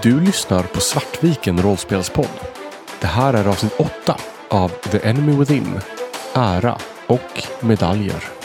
[0.00, 2.40] Du lyssnar på Svartviken rollspelspodd.
[3.00, 4.16] Det här är avsnitt 8
[4.48, 5.80] av The Enemy Within,
[6.34, 8.41] Ära och medaljer.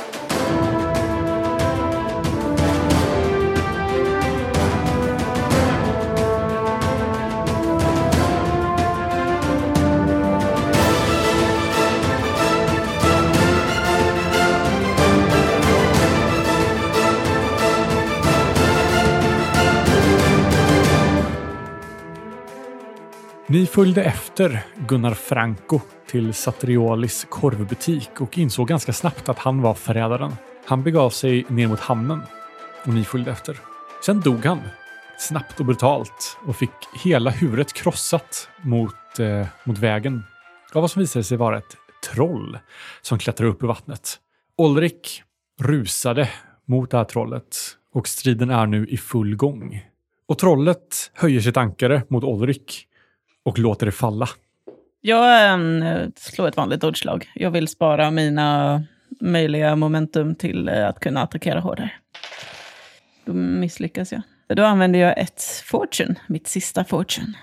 [23.49, 29.73] Ni följde efter Gunnar Franco till Satriolis korvbutik och insåg ganska snabbt att han var
[29.73, 30.31] förrädaren.
[30.65, 32.21] Han begav sig ner mot hamnen
[32.85, 33.57] och ni följde efter.
[34.05, 34.61] Sen dog han,
[35.19, 36.71] snabbt och brutalt och fick
[37.03, 40.23] hela huvudet krossat mot, eh, mot vägen
[40.73, 41.77] av vad som visade sig vara ett
[42.13, 42.59] troll
[43.01, 44.19] som klättrade upp i vattnet.
[44.57, 45.23] Olrik
[45.61, 46.29] rusade
[46.65, 47.57] mot det här trollet
[47.93, 49.85] och striden är nu i full gång.
[50.27, 52.86] Och trollet höjer sitt ankare mot Olrik
[53.47, 54.29] och låter det falla.
[55.01, 55.83] Jag äm,
[56.15, 57.31] slår ett vanligt dodge-slag.
[57.35, 58.83] Jag vill spara mina
[59.21, 61.91] möjliga momentum till eh, att kunna attackera hårdare.
[63.25, 64.21] Då misslyckas jag.
[64.57, 67.33] Då använder jag ett fortune, mitt sista fortune.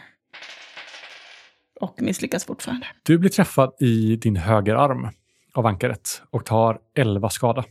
[1.80, 2.86] Och misslyckas fortfarande.
[3.02, 5.08] Du blir träffad i din högerarm
[5.54, 7.64] av ankaret och tar 11 skada.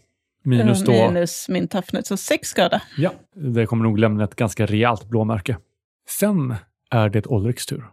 [0.44, 0.92] Minus Eh, då...
[0.92, 2.82] Minus min toughness, så sex skada.
[2.98, 5.58] Ja, det kommer nog lämna ett ganska rejält blåmärke.
[6.10, 6.56] Sen
[6.92, 7.84] är det Olriks tur.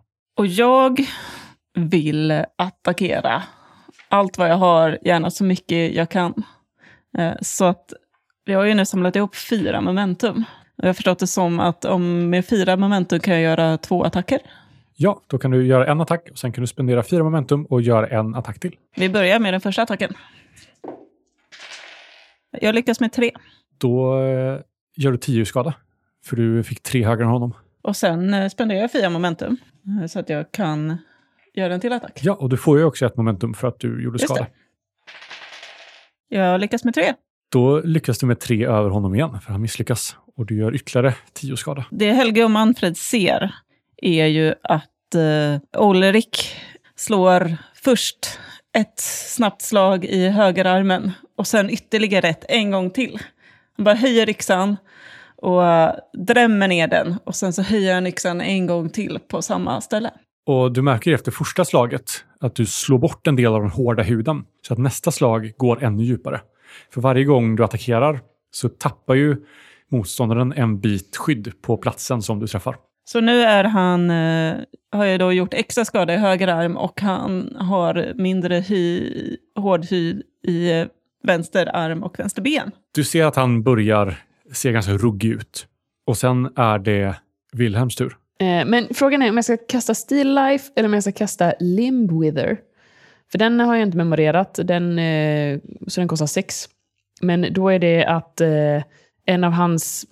[0.41, 1.01] Och jag
[1.75, 3.43] vill attackera
[4.09, 6.43] allt vad jag har, gärna så mycket jag kan.
[7.19, 7.93] Eh, Så att
[8.45, 10.45] vi har ju nu samlat ihop fyra momentum.
[10.77, 14.39] Jag har förstått det som att om med fyra momentum kan jag göra två attacker.
[14.97, 17.83] Ja, då kan du göra en attack och sen kan du spendera fyra momentum och
[17.83, 18.77] göra en attack till.
[18.97, 20.15] Vi börjar med den första attacken.
[22.61, 23.31] Jag lyckas med tre.
[23.79, 24.61] Då eh,
[24.97, 25.75] gör du 10 skada.
[26.25, 27.55] För du fick tre högre än honom.
[27.83, 29.57] Och sen eh, spenderar jag fyra momentum.
[30.01, 30.99] Eh, Så att jag kan
[31.55, 32.21] göra en till attack.
[32.23, 34.47] Ja, och du får ju också ett momentum för att du gjorde Just skada.
[36.29, 37.15] Jag lyckas med tre.
[37.53, 40.17] Då lyckas du med tre över honom igen, för han misslyckas.
[40.37, 41.85] Och du gör ytterligare 10 skada.
[41.91, 43.55] Det Helge och Manfred ser
[43.97, 46.57] är ju att eh, Olrik
[46.97, 48.39] slår först
[48.73, 53.19] ett snabbt slag i högerarmen och sen ytterligare ett en gång till.
[53.77, 54.77] Han bara höjer yxan
[55.43, 59.43] och eh, drämmer ner den och sen så höjer han yxan en gång till på
[59.43, 60.11] samma ställe.
[60.47, 64.03] Och du märker efter första slaget att du slår bort en del av den hårda
[64.03, 64.45] huden.
[64.67, 66.41] Så att nästa slag går ännu djupare.
[66.95, 69.37] För varje gång du attackerar så tappar ju
[69.91, 72.77] motståndaren en bit skydd på platsen som du träffar.
[73.05, 74.57] Så nu är han, eh,
[74.93, 79.11] har jag då gjort extra skada i höger arm och han har mindre hy,
[79.57, 80.87] hård hy i eh,
[81.23, 82.71] vänster arm och vänster ben.
[82.95, 84.19] Du ser att han börjar
[84.53, 85.67] se ganska ruggig ut.
[86.07, 87.15] Och sen är det
[87.53, 88.17] Wilhelms tur.
[88.41, 91.53] Eh, Men frågan är om jag ska kasta Steel Life eller om jag ska kasta
[91.61, 92.59] Limb Wither.
[93.33, 96.69] För den har jag inte memorerat, den, eh, så den kostar sex.
[97.21, 98.83] Men då är det att eh,
[99.27, 100.07] en av hans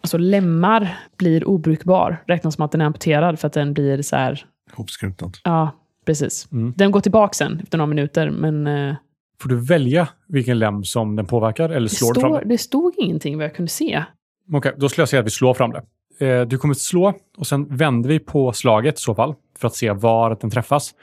[0.00, 2.22] alltså lemmar blir obrukbar.
[2.26, 4.46] Räknas som att den är amputerad för att den blir så här...
[4.72, 5.30] Hopskrutad.
[5.44, 5.70] Ja,
[6.06, 6.48] precis.
[6.52, 6.72] Mm.
[6.76, 8.94] Den går tillbaka sen efter några minuter, men eh,
[9.40, 12.48] Får du välja vilken lem som den påverkar eller det, slår du fram står, det?
[12.48, 14.04] det stod ingenting vad jag kunde se.
[14.52, 15.82] Okej, då skulle jag säga att vi slår fram det.
[16.26, 19.74] Eh, du kommer slå och sen vänder vi på slaget i så fall för att
[19.74, 20.94] se var den träffas.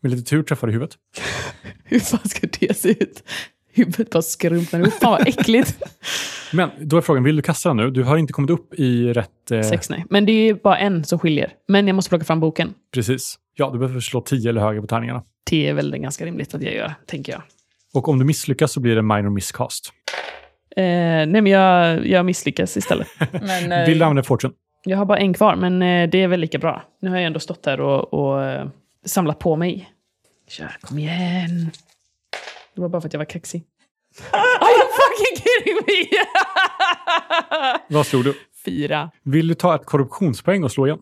[0.00, 0.96] Med lite tur träffar du huvudet.
[1.84, 3.22] Hur fan ska det se ut?
[3.72, 4.92] Huvudet bara skrumpnar ihop.
[4.92, 5.82] Fan vad äckligt.
[6.52, 7.90] Men då är frågan, vill du kasta den nu?
[7.90, 9.50] Du har inte kommit upp i rätt...
[9.50, 10.04] Eh, Sex, nej.
[10.10, 11.52] Men det är bara en som skiljer.
[11.68, 12.74] Men jag måste plocka fram boken.
[12.94, 13.38] Precis.
[13.54, 15.22] Ja, du behöver slå 10 eller högre på tärningarna.
[15.50, 17.42] Det är väl ganska rimligt att jag gör, tänker jag.
[17.94, 19.92] Och om du misslyckas så blir det minor miscast.
[20.76, 23.08] Eh, nej, men jag, jag misslyckas istället.
[23.32, 24.54] Men, eh, Vill du använda fortune?
[24.84, 26.82] Jag har bara en kvar, men eh, det är väl lika bra.
[27.00, 28.68] Nu har jag ändå stått här och, och eh,
[29.04, 29.90] samlat på mig.
[30.48, 31.70] Kör, kom igen.
[32.74, 33.64] Det var bara för att jag var kaxig.
[34.30, 36.18] Are you fucking kidding me?
[37.96, 38.34] Vad slog du?
[38.64, 39.10] Fyra.
[39.22, 40.98] Vill du ta ett korruptionspoäng och slå igen?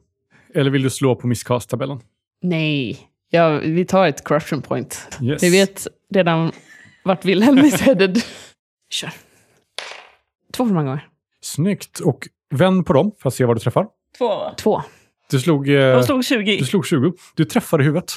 [0.54, 2.00] Eller vill du slå på miscast-tabellen?
[2.42, 2.98] Nej.
[3.30, 5.08] Ja, vi tar ett corruption point.
[5.22, 5.42] Yes.
[5.42, 6.52] Vi vet redan
[7.04, 8.22] vart Wilhelm is headed.
[8.90, 9.10] Kör.
[10.52, 11.08] Två för många gånger.
[11.40, 12.00] Snyggt.
[12.00, 13.86] Och vänd på dem för att se var du träffar.
[14.18, 14.54] Två va?
[14.58, 14.82] Två.
[15.30, 16.56] Du slog, eh, Jag slog 20.
[16.58, 17.12] du slog 20.
[17.34, 18.12] Du träffade huvudet.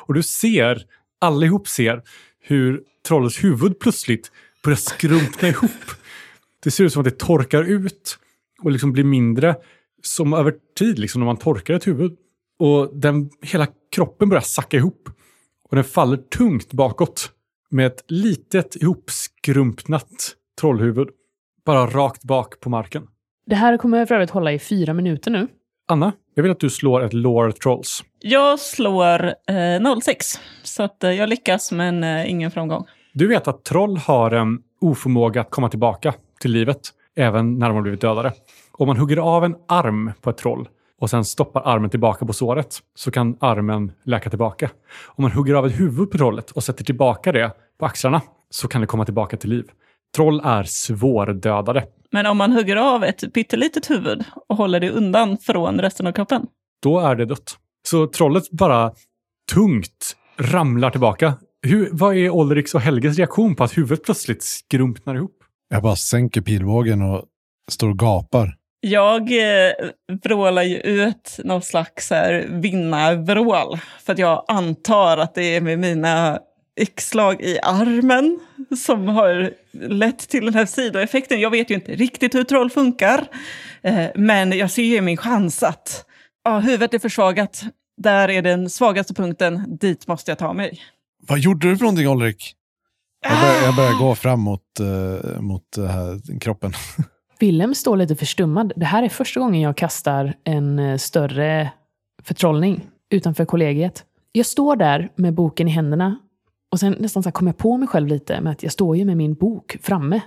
[0.00, 0.82] och du ser,
[1.20, 2.02] allihop ser,
[2.40, 4.32] hur trollets huvud plötsligt
[4.64, 5.70] börjar skrumpna ihop.
[6.62, 8.18] Det ser ut som att det torkar ut
[8.62, 9.56] och liksom blir mindre
[10.02, 12.16] som över tid, liksom när man torkar ett huvud.
[12.58, 15.08] Och den, hela kroppen börjar sacka ihop.
[15.72, 17.30] Och den faller tungt bakåt
[17.70, 21.08] med ett litet ihopskrumpnat trollhuvud
[21.66, 23.06] bara rakt bak på marken.
[23.46, 25.48] Det här kommer för övrigt hålla i fyra minuter nu.
[25.88, 28.04] Anna, jag vill att du slår ett lore trolls.
[28.18, 30.26] Jag slår eh, 06,
[30.62, 32.84] så att, eh, jag lyckas men eh, ingen framgång.
[33.12, 36.80] Du vet att troll har en oförmåga att komma tillbaka till livet,
[37.16, 38.32] även när de har blivit dödade.
[38.72, 40.68] Om man hugger av en arm på ett troll
[41.02, 44.70] och sen stoppar armen tillbaka på såret så kan armen läka tillbaka.
[45.06, 48.20] Om man hugger av ett huvud på trollet och sätter tillbaka det på axlarna
[48.50, 49.64] så kan det komma tillbaka till liv.
[50.16, 51.86] Troll är svårdödade.
[52.10, 56.12] Men om man hugger av ett pyttelitet huvud och håller det undan från resten av
[56.12, 56.46] kroppen.
[56.82, 57.56] Då är det dött.
[57.88, 58.92] Så trollet bara
[59.52, 61.34] tungt ramlar tillbaka.
[61.62, 65.36] Hur, vad är Olriks och Helges reaktion på att huvudet plötsligt skrumpnar ihop?
[65.68, 67.24] Jag bara sänker pilbågen och
[67.70, 68.56] står och gapar.
[68.84, 69.72] Jag eh,
[70.22, 73.78] vrålar ju ut någon slags här vinnarvrål.
[74.04, 76.38] För att jag antar att det är med mina
[76.80, 78.40] yxslag i armen
[78.76, 81.40] som har lett till den här sidoeffekten.
[81.40, 83.26] Jag vet ju inte riktigt hur troll funkar.
[83.82, 86.04] Eh, men jag ser ju min chans att
[86.44, 87.62] ja, huvudet är försvagat.
[87.96, 89.78] Där är den svagaste punkten.
[89.80, 90.80] Dit måste jag ta mig.
[91.28, 92.54] Vad gjorde du för någonting, Ulrik?
[93.24, 96.72] Jag börjar, jag börjar gå fram mot, eh, mot eh, här, kroppen.
[97.42, 98.72] Willem står lite förstummad.
[98.76, 101.70] Det här är första gången jag kastar en eh, större
[102.22, 104.04] förtrollning utanför kollegiet.
[104.32, 106.18] Jag står där med boken i händerna
[106.72, 108.96] och sen nästan så här kom jag på mig själv lite med att jag står
[108.96, 110.20] ju med min bok framme.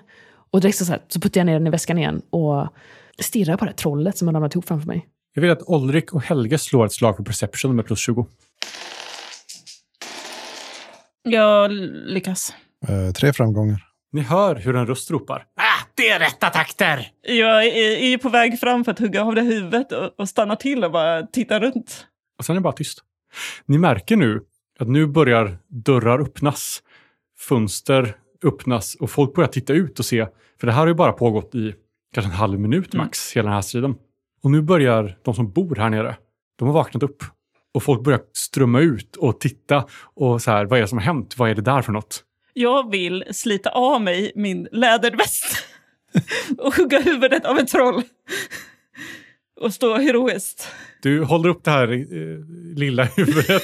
[0.51, 2.67] Och direkt så, här, så puttar jag ner den i väskan igen och
[3.19, 5.07] stirrar på det här trollet som har ramlat ihop framför mig.
[5.33, 8.27] Jag vill att Olrik och Helge slår ett slag på perception med plus 20.
[11.23, 11.71] Jag
[12.07, 12.53] lyckas.
[12.87, 13.81] Eh, tre framgångar.
[14.11, 15.45] Ni hör hur en röst ropar.
[15.97, 17.07] Det är rätta takter!
[17.21, 20.55] Jag är, är på väg fram för att hugga av det huvudet och, och stanna
[20.55, 22.07] till och bara titta runt.
[22.37, 22.99] Och sen är det bara tyst.
[23.65, 24.41] Ni märker nu
[24.79, 26.83] att nu börjar dörrar öppnas,
[27.39, 30.27] fönster öppnas och folk börjar titta ut och se.
[30.59, 31.73] För det här har ju bara pågått i
[32.13, 33.95] kanske en halv minut max, hela den här striden.
[34.43, 36.15] Och nu börjar de som bor här nere,
[36.55, 37.23] de har vaknat upp.
[37.73, 41.05] Och folk börjar strömma ut och titta och så här, vad är det som har
[41.05, 41.37] hänt?
[41.37, 42.23] Vad är det där för något?
[42.53, 45.74] Jag vill slita av mig min läderväst
[46.57, 48.03] och hugga huvudet av ett troll.
[49.61, 50.67] Och stå heroiskt.
[51.01, 52.39] Du håller upp det här eh,
[52.75, 53.63] lilla huvudet.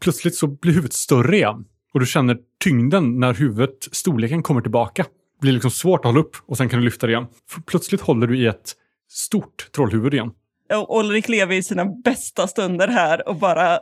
[0.00, 1.64] Plötsligt så blir huvudet större igen.
[1.94, 5.02] Och du känner tyngden när huvudet, storleken kommer tillbaka.
[5.02, 7.26] Det blir liksom svårt att hålla upp och sen kan du lyfta det igen.
[7.50, 8.72] För plötsligt håller du i ett
[9.10, 10.30] stort trollhuvud igen.
[10.74, 13.78] Och Ulrik lever i sina bästa stunder här och bara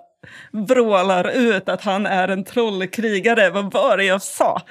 [0.53, 3.51] vrålar ut att han är en trollkrigare.
[3.51, 4.63] Vad var det jag sa?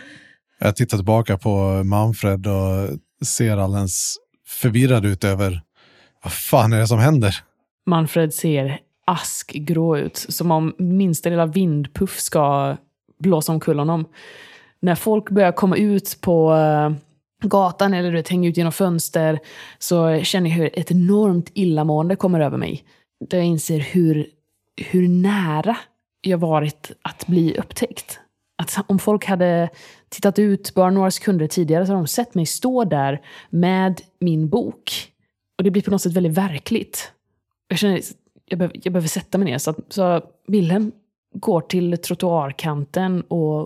[0.63, 4.17] Jag tittar tillbaka på Manfred och ser alldeles
[4.47, 5.61] förvirrad ut över
[6.23, 7.35] vad fan är det som händer?
[7.85, 12.77] Manfred ser askgrå ut, som om minsta lilla vindpuff ska
[13.19, 14.05] blåsa omkull honom.
[14.79, 16.91] När folk börjar komma ut på eh,
[17.47, 19.39] gatan eller du hänga ut genom fönster
[19.79, 22.83] så känner jag hur ett enormt illamående kommer över mig.
[23.29, 24.27] Där jag inser hur,
[24.77, 25.77] hur nära
[26.21, 28.19] jag varit att bli upptäckt.
[28.57, 29.69] Att om folk hade
[30.11, 34.49] tittat ut bara några sekunder tidigare så har de sett mig stå där med min
[34.49, 35.11] bok.
[35.57, 37.11] Och det blir på något sätt väldigt verkligt.
[37.67, 38.01] Jag känner
[38.45, 39.57] jag behöver, jag behöver sätta mig ner.
[39.57, 40.91] Så, att, så Wilhelm
[41.33, 43.61] går till trottoarkanten och,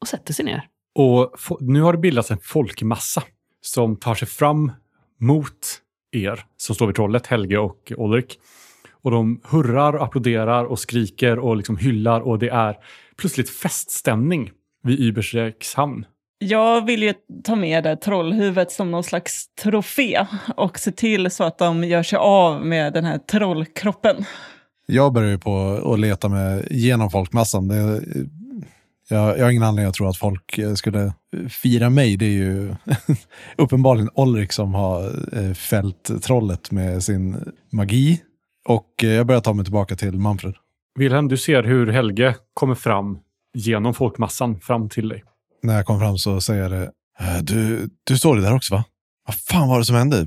[0.00, 0.66] och sätter sig ner.
[0.94, 3.22] Och nu har det bildats en folkmassa
[3.60, 4.72] som tar sig fram
[5.20, 8.38] mot er som står vid trollet, Helge och Ulrik.
[9.02, 12.76] Och de hurrar, applåderar och skriker och liksom hyllar och det är
[13.16, 14.50] plötsligt feststämning
[14.82, 16.04] vid Übersräks hamn.
[16.38, 21.44] Jag vill ju ta med det trollhuvudet som någon slags trofé och se till så
[21.44, 24.24] att de gör sig av med den här trollkroppen.
[24.86, 27.68] Jag börjar ju på att leta mig genom folkmassan.
[27.68, 28.02] Det,
[29.08, 31.12] jag, jag har ingen anledning att tro att folk eh, skulle
[31.62, 32.16] fira mig.
[32.16, 32.74] Det är ju
[33.56, 38.20] uppenbarligen Olrik som har eh, fällt trollet med sin magi.
[38.68, 40.54] Och eh, jag börjar ta mig tillbaka till Manfred.
[40.98, 43.18] Wilhelm, du ser hur Helge kommer fram
[43.54, 45.24] genom folkmassan fram till dig.
[45.62, 46.92] När jag kommer fram så säger det.
[47.20, 48.84] "Eh, Du, du står där också va?
[49.26, 50.26] Vad fan var det som hände?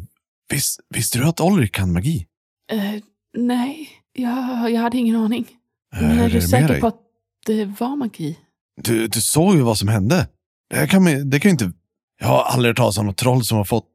[0.53, 2.27] Vis, visste du att Olrik kan magi?
[2.71, 3.01] Eh,
[3.37, 5.47] nej, jag, jag hade ingen aning.
[5.95, 6.81] Eh, Men är är du säker dig?
[6.81, 6.99] på att
[7.45, 8.37] det var magi?
[8.81, 10.27] Du, du såg ju vad som hände.
[10.69, 11.71] Det, kan, det kan ju inte...
[12.19, 13.87] Jag har aldrig hört talas om något troll som har fått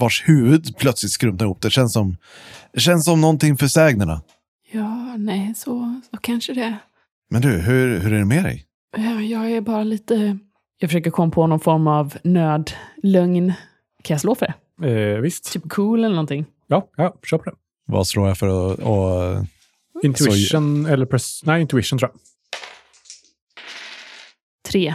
[0.00, 1.60] vars huvud plötsligt skrumpnar ihop.
[1.60, 2.16] Det känns som,
[2.72, 4.22] det känns som någonting för sägnerna.
[4.72, 6.76] Ja, nej, så, så kanske det.
[7.30, 8.64] Men du, hur, hur är det med dig?
[8.96, 10.38] Ja, Jag är bara lite...
[10.78, 13.52] Jag försöker komma på någon form av nödlögn.
[14.02, 14.88] Kan jag slå för det?
[15.14, 15.52] Eh, visst.
[15.52, 16.46] Typ cool eller någonting?
[16.66, 17.56] Ja, ja, kör på det.
[17.86, 18.78] Vad slår jag för att...
[18.78, 19.46] Och,
[20.04, 21.40] Intuition eller press...
[21.44, 22.20] Nej, intuition tror jag.
[24.70, 24.94] Tre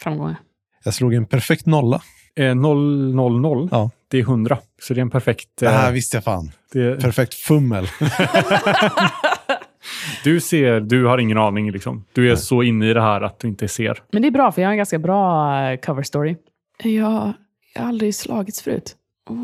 [0.00, 0.36] framgångar.
[0.84, 2.02] jag slog en perfekt nolla.
[2.36, 3.90] Eh, 000, Ja.
[4.08, 4.58] det är 100.
[4.82, 5.48] Så det är en perfekt...
[5.54, 6.50] Det eh, här visste jag fan.
[6.72, 7.88] det, Perfekt fummel.
[10.24, 12.04] du ser, du har ingen aning liksom.
[12.12, 12.36] Du är Nej.
[12.36, 14.02] så inne i det här att du inte ser.
[14.12, 16.36] Men det är bra, för jag har en ganska bra eh, cover story.
[16.82, 17.32] Jag,
[17.74, 18.96] jag har aldrig slagits förut.
[19.30, 19.36] Och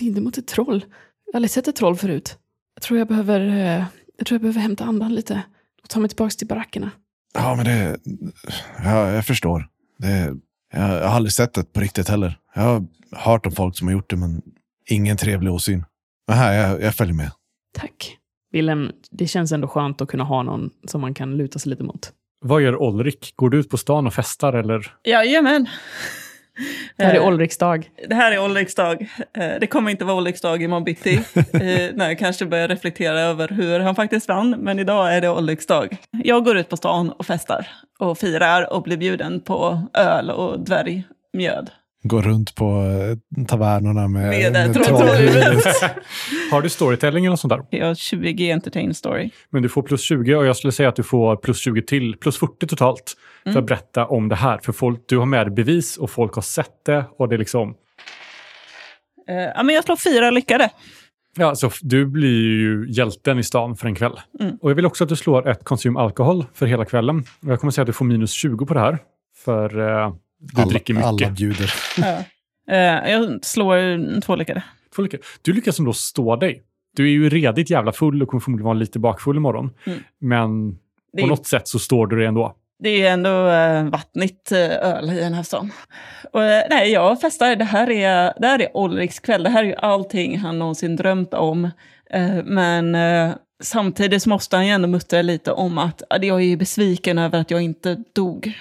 [0.00, 0.84] inte mot ett troll.
[1.26, 2.38] Jag har aldrig sett ett troll förut.
[2.74, 3.84] Jag tror jag behöver, eh,
[4.18, 5.42] jag tror jag behöver hämta andan lite.
[5.82, 6.90] Och ta mig tillbaka till barackerna.
[7.34, 7.98] Ja, men det...
[8.84, 9.68] Ja, jag förstår.
[9.98, 10.36] Det,
[10.72, 12.38] jag, jag har aldrig sett det på riktigt heller.
[12.54, 14.42] Jag har hört om folk som har gjort det, men
[14.90, 15.84] ingen trevlig åsyn.
[16.28, 17.30] Men här, jag, jag följer med.
[17.74, 18.16] Tack.
[18.52, 21.82] Willem, det känns ändå skönt att kunna ha någon som man kan luta sig lite
[21.82, 22.10] mot.
[22.40, 23.32] Vad gör Olrik?
[23.36, 24.92] Går du ut på stan och festar eller?
[25.04, 25.66] Jajamän.
[26.96, 27.90] Det här är Eh, Olriks dag.
[28.08, 29.02] Det här är Olriks dag.
[29.38, 31.14] Eh, Det kommer inte vara Olriks dag imorgon bitti.
[31.34, 34.50] eh, när jag kanske börjar reflektera över hur han faktiskt vann.
[34.50, 35.96] Men idag är det Olriks dag.
[36.10, 37.66] Jag går ut på stan och festar.
[37.98, 41.70] Och firar och blir bjuden på öl och dvärgmjöd.
[42.08, 42.64] Går runt på
[43.38, 45.62] eh, tavernorna med, Med ett troll- trollhuvud.
[46.50, 47.78] Har du storytelling eller något sånt där?
[47.78, 49.30] Jag har 20 entertain story.
[49.50, 52.16] Men du får plus 20 och jag skulle säga att du får plus 20 till,
[52.16, 53.14] plus 40 totalt.
[53.42, 53.62] För Mm.
[53.62, 54.58] att berätta om det här.
[54.62, 57.04] För folk, du har med bevis och folk har sett det.
[57.18, 57.74] Och det är liksom,
[59.28, 60.70] Eh, ja, men jag slår fyra lyckade.
[61.36, 64.20] ja, så du blir ju hjälten i stan för en kväll.
[64.40, 64.56] Mm.
[64.60, 67.18] Och jag vill också att du slår ett konsum alkohol för hela kvällen.
[67.46, 68.98] Och jag kommer säga att du får minus 20 på det här.
[69.44, 70.14] För eh,
[70.52, 71.06] du alla, dricker mycket.
[71.08, 71.74] Alla bjuder.
[71.98, 72.22] Ja.
[72.70, 74.62] Eh, jag slår två lyckade.
[74.96, 75.20] Två lyckor.
[75.42, 76.62] Du lyckas ändå stå dig.
[76.96, 79.70] Du är ju redigt jävla full och kommer förmodligen vara lite bakfull imorgon.
[79.86, 79.98] Mm.
[80.20, 80.70] Men
[81.12, 82.56] Det på är, något sätt så står du dig ändå.
[82.82, 85.72] det är ju ändå eh, vattnigt eh, öl i den här stan.
[86.32, 87.56] Och, eh, nej, jag festar.
[87.56, 89.42] Det här är, det här är Olriks kväll.
[89.42, 91.70] Det här är ju allting han någonsin drömt om.
[92.44, 92.96] Men
[93.62, 97.38] samtidigt måste han ju ändå muttra lite om att ja, jag är ju besviken över
[97.40, 98.52] att jag inte dog.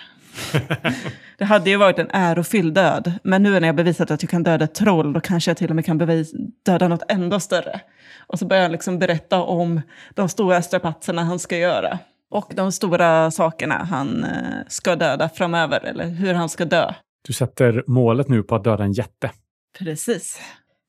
[1.37, 3.13] Det hade ju varit en ärofylld död.
[3.23, 5.69] Men nu när jag bevisat att jag kan döda ett troll, då kanske jag till
[5.69, 6.33] och med kan bevis,
[6.65, 7.81] döda något ändå större.
[8.27, 9.81] Och så börjar han liksom berätta om
[10.13, 11.99] de stora strapatserna han ska göra.
[12.29, 14.29] Och de stora sakerna han eh,
[14.67, 16.93] ska döda framöver, eller hur han ska dö.
[17.27, 19.31] Du sätter målet nu på att döda en jätte.
[19.79, 20.39] Precis.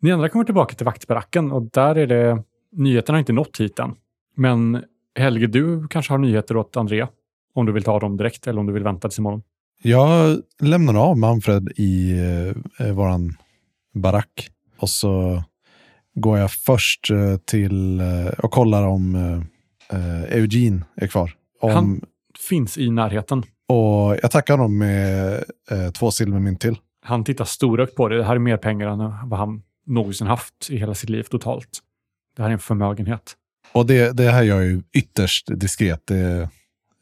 [0.00, 2.43] Ni andra kommer tillbaka till vaktbaracken och där är det...
[2.73, 3.95] Nyheterna har inte nått hit än.
[4.37, 4.85] Men
[5.19, 7.09] Helge, du kanske har nyheter åt Andrea?
[7.57, 9.43] Om du vill ta dem direkt eller om du vill vänta tills imorgon.
[9.83, 12.13] Jag lämnar av Manfred i
[12.79, 13.37] eh, våran
[13.95, 14.49] barack.
[14.79, 15.43] Och så
[16.15, 21.33] går jag först eh, till eh, och kollar om eh, eh, Eugene är kvar.
[21.61, 22.01] Om, Han-
[22.49, 23.39] Finns i närheten.
[23.69, 25.35] Och jag tackar honom med
[25.71, 26.77] eh, två silvermynt till.
[27.05, 28.17] Han tittar storögt på det.
[28.17, 28.99] Det här är mer pengar än
[29.29, 31.69] vad han någonsin haft i hela sitt liv totalt.
[32.37, 33.35] Det här är en förmögenhet.
[33.73, 36.03] Och det, det här gör jag ju ytterst diskret.
[36.07, 36.49] Det,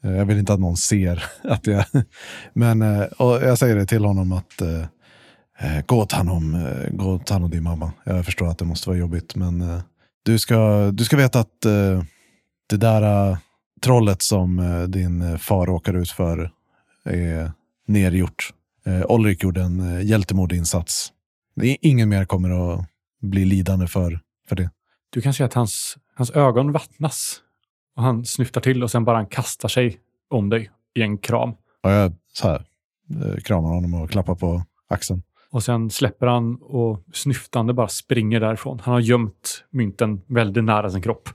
[0.05, 1.85] Eh, jag vill inte att någon ser att jag...
[2.53, 6.73] Men eh, och jag säger det till honom att eh, gå och ta hand om,
[6.91, 7.91] gå och ta hand om din mamma.
[8.03, 9.81] Jag förstår att det måste vara jobbigt, men
[10.23, 11.61] du, ska, du ska veta att
[12.69, 13.37] det där
[13.81, 16.51] trollet som din far råkade ut för
[17.03, 17.51] är
[17.87, 18.53] nergjort.
[19.07, 21.11] Olrik gjorde en hjältemodig insats.
[21.61, 22.85] Ingen mer kommer att
[23.21, 24.19] bli lidande för,
[24.49, 24.69] för det.
[25.09, 27.41] Du kan se att hans, hans ögon vattnas.
[27.95, 29.99] Och han snyftar till och sen bara han kastar sig
[30.29, 31.49] om dig i en kram.
[31.83, 32.65] Och jag så här,
[33.09, 35.21] eh, kramar honom och klappar på axeln.
[35.51, 38.79] Och sen släpper han och snyftande bara springer därifrån.
[38.83, 41.29] Han har gömt mynten väldigt nära sin kropp.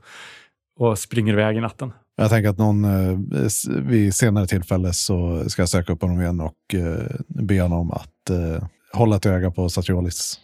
[0.79, 1.93] Och springer iväg i natten.
[2.17, 3.19] Jag tänker att någon eh,
[3.69, 8.31] vid senare tillfälle så ska jag söka upp honom igen och eh, be honom att
[8.31, 10.41] eh, hålla ett öga på Satriolis.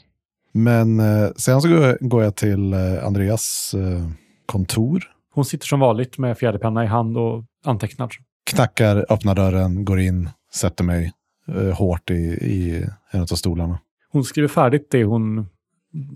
[0.52, 4.11] Men eh, sen så går jag, går jag till eh, Andreas eh,
[4.46, 5.04] kontor,
[5.36, 8.08] Hon sitter som vanligt med fjäderpenna i hand och antecknar.
[8.50, 11.12] knackar, öppnar dörren, går in, sätter mig
[11.48, 13.78] eh, hårt i, i en av stolarna.
[14.12, 15.46] Hon skriver färdigt det hon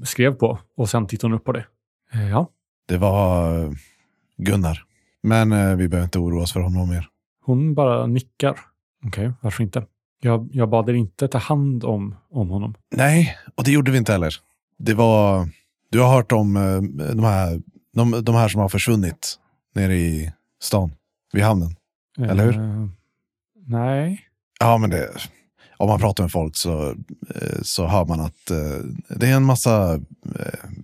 [0.04, 1.64] skrev på och sen tittar hon upp på det.
[2.12, 2.48] Eh, Ja,
[2.88, 3.70] Det var eh,
[4.36, 4.82] Gunnar.
[5.22, 7.06] Men eh, vi behöver inte oroa oss för honom mer.
[7.44, 8.58] hon bara nickar.
[9.06, 9.84] Okej, varför inte?
[10.22, 12.74] Jag, jag bad er inte ta hand om, om honom.
[12.96, 14.34] Nej, och det gjorde vi inte heller.
[14.78, 15.48] Det var,
[15.90, 16.80] du har hört om eh,
[17.14, 17.60] de här,
[18.00, 19.38] de, de här som har försvunnit
[19.74, 20.92] nere i stan,
[21.32, 21.76] vid hamnen.
[22.18, 22.58] Eller hur?
[22.58, 22.86] Eh,
[23.66, 24.20] nej.
[24.60, 25.10] Ja, men det,
[25.76, 26.90] om man pratar med folk så,
[27.34, 28.56] eh, så hör man att eh,
[29.08, 30.00] det är en massa,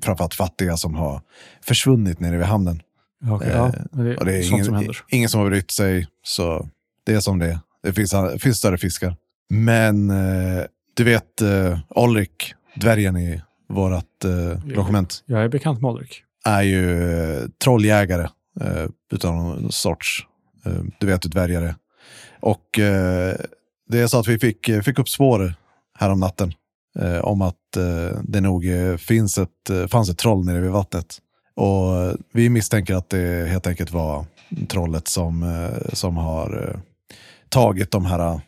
[0.02, 1.20] framförallt fattiga, som har
[1.62, 2.82] försvunnit nere vid hamnen.
[3.30, 4.96] Okej, Eh, ja, det, Och det är ingen som händer.
[5.08, 6.68] ingen som har brytt sig, så
[7.06, 7.58] det är som det är.
[7.82, 9.16] Det finns, det finns större fiskar.
[9.50, 15.90] Men eh, du vet eh, Olrik, dvärgen i vårt eh, dokument, Jag är bekant med
[15.90, 18.28] Ulrik är ju eh, trolljägare
[18.60, 20.26] eh, utav någon sorts.
[20.66, 21.74] Eh, du vet utvärjare.
[22.40, 23.36] Och eh,
[23.88, 25.54] det är så att vi fick, eh, fick upp spår
[25.98, 26.54] här om natten
[26.98, 31.18] eh, om att eh, det nog eh, finns ett, fanns ett troll nere vid vattnet.
[31.54, 34.24] Och vi misstänker att det helt enkelt var
[34.68, 36.80] trollet som, eh, som har eh,
[37.48, 38.40] tagit de här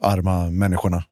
[0.00, 1.04] arma människorna.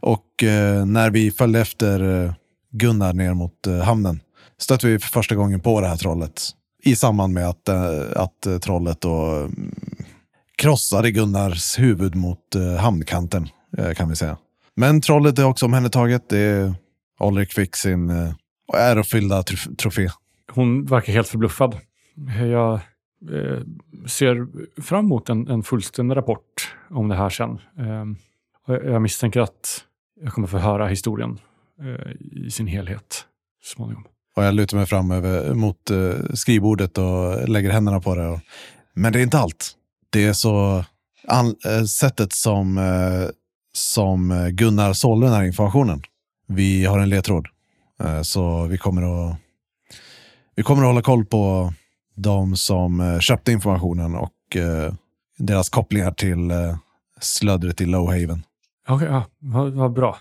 [0.00, 2.34] Och eh, när vi följde efter
[2.70, 4.20] Gunnar ner mot eh, hamnen
[4.60, 6.42] stötte vi för första gången på det här trollet.
[6.82, 9.74] I samband med att, eh, att eh, trollet då mm,
[10.56, 13.48] krossade Gunnars huvud mot eh, hamnkanten,
[13.96, 14.36] kan vi säga.
[14.74, 16.28] Men trollet är också omhändertaget.
[16.28, 16.74] Det är
[17.52, 18.34] fick sin eh,
[18.74, 19.42] ärofyllda
[19.78, 20.08] trofé.
[20.50, 21.76] Hon verkar helt förbluffad.
[22.50, 22.72] Jag
[23.32, 23.62] eh,
[24.06, 24.46] ser
[24.82, 27.50] fram emot en, en fullständig rapport om det här sen.
[27.78, 28.04] Eh,
[28.66, 29.84] och jag jag misstänker att
[30.20, 31.38] jag kommer få höra historien
[31.80, 32.12] eh,
[32.46, 33.24] i sin helhet
[33.62, 34.04] så småningom.
[34.36, 38.26] Och jag lutar mig fram över, mot eh, skrivbordet och lägger händerna på det.
[38.26, 38.40] Och,
[38.94, 39.70] men det är inte allt.
[40.10, 40.84] Det är så
[41.26, 43.28] an, eh, sättet som, eh,
[43.72, 46.02] som Gunnar sålde den här informationen.
[46.46, 47.46] Vi har en ledtråd.
[48.02, 49.36] Eh, så vi kommer att
[50.58, 51.72] vi kommer att hålla koll på
[52.14, 54.92] de som eh, köpte informationen och eh,
[55.38, 56.76] deras kopplingar till eh,
[57.20, 58.42] slödret i Lowhaven.
[58.88, 60.18] Okej, ja, vad, vad bra.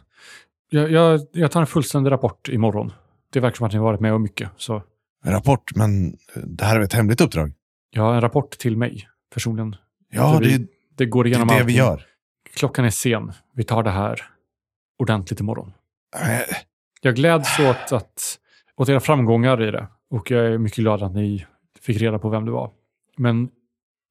[0.70, 2.92] Jag, jag, jag tar en fullständig rapport imorgon.
[3.32, 4.50] Det verkar som att ni har varit med om mycket.
[4.58, 4.84] Så
[5.24, 7.54] En rapport, men det här är ett hemligt uppdrag.
[7.96, 9.76] har en rapport till mig personligen.
[10.10, 10.68] Ja, det, vi,
[10.98, 11.78] det går det är igenom det vi allting.
[11.78, 12.06] gör.
[12.56, 13.32] Klockan är sen.
[13.54, 14.22] Vi tar det här
[15.00, 15.74] ordentligt imorgon.
[16.16, 16.56] Eh,
[17.02, 18.40] Jag gläds åt, att,
[18.78, 21.46] åt era framgångar i det och jag är mycket glad att ni
[21.82, 22.72] fick reda på vem det var.
[23.18, 23.50] Men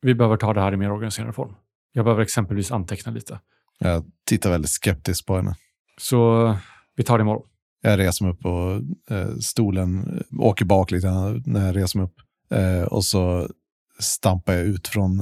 [0.00, 1.54] vi behöver ta det här i mer organiserad form.
[1.92, 3.40] Jag behöver exempelvis anteckna lite.
[3.78, 5.54] Jag tittar väldigt skeptiskt på henne.
[5.98, 6.54] Så
[6.96, 7.46] vi tar det imorgon.
[7.82, 8.72] Jag reser mig upp och
[9.16, 11.08] eh, stolen eh, åker bak lite
[11.46, 12.14] när jag reser mig upp.
[12.50, 13.48] Eh, och så
[13.98, 15.20] stampar jag ut från,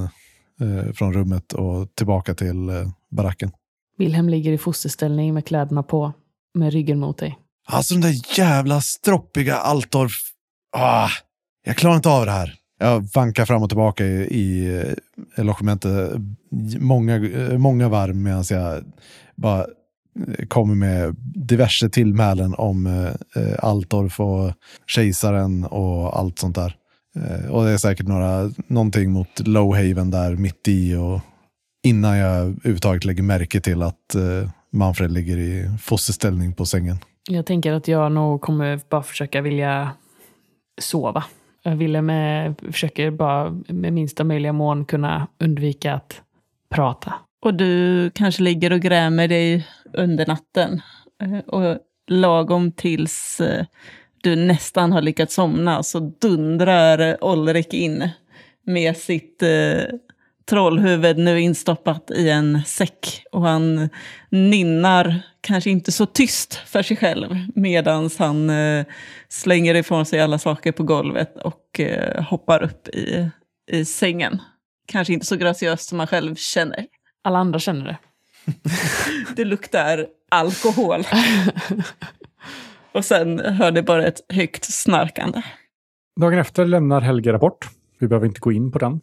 [0.61, 3.51] eh, från rummet och tillbaka till eh, baracken.
[3.97, 6.13] Wilhelm ligger i fosterställning med kläderna på,
[6.53, 7.39] med ryggen mot dig.
[7.67, 10.13] Alltså den där jävla stroppiga Altorf.
[10.77, 11.09] Ah,
[11.65, 12.53] jag klarar inte av det här.
[12.79, 14.75] Jag vankar fram och tillbaka i, i
[15.37, 16.11] eh, logementet
[16.79, 18.83] många, eh, många varv medan jag
[19.35, 19.65] bara
[20.47, 22.87] kommer med diverse tillmälen om
[23.35, 24.53] eh, Altorf och
[24.85, 26.75] kejsaren och allt sånt där.
[27.15, 31.19] Eh, och det är säkert några, någonting mot Lowhaven där mitt i och
[31.83, 36.97] innan jag överhuvudtaget lägger märke till att eh, Manfred ligger i fosterställning på sängen.
[37.29, 39.91] Jag tänker att jag nog kommer bara försöka vilja
[40.81, 41.23] sova.
[41.63, 46.21] Jag ville med, försöker bara med minsta möjliga mån kunna undvika att
[46.69, 47.13] prata.
[47.45, 50.81] Och du kanske ligger och grämer dig under natten.
[51.23, 51.77] Eh, och
[52.07, 53.65] lagom tills eh,
[54.23, 58.09] du nästan har lyckats somna så dundrar Olrik in
[58.65, 59.83] med sitt eh,
[60.49, 63.23] trollhuvud nu instoppat i en säck.
[63.31, 63.89] Och han
[64.29, 68.85] nynnar, kanske inte så tyst för sig själv, medan han eh,
[69.29, 73.29] slänger ifrån sig alla saker på golvet och eh, hoppar upp i,
[73.71, 74.41] i sängen.
[74.87, 76.85] Kanske inte så graciöst som man själv känner.
[77.25, 77.97] Alla andra känner det.
[79.35, 81.03] Det luktar alkohol.
[82.91, 85.41] Och sen hör ni bara ett högt snarkande.
[86.19, 87.69] Dagen efter lämnar Helge rapport.
[87.99, 89.01] Vi behöver inte gå in på den.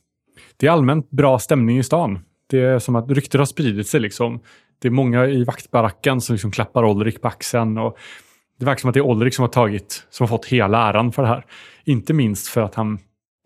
[0.56, 2.18] Det är allmänt bra stämning i stan.
[2.50, 4.00] Det är som att ryktet har spridit sig.
[4.00, 4.40] Liksom.
[4.78, 7.78] Det är många i vaktbaracken som liksom klappar Olrik på axeln.
[7.78, 7.98] Och
[8.58, 11.12] det verkar som att det är Olrik som har, tagit, som har fått hela äran
[11.12, 11.44] för det här.
[11.84, 12.98] Inte minst för att han...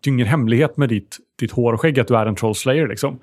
[0.03, 2.87] Det är ingen hemlighet med ditt, ditt hår och skägg att du är en trollslayer.
[2.87, 3.19] Liksom.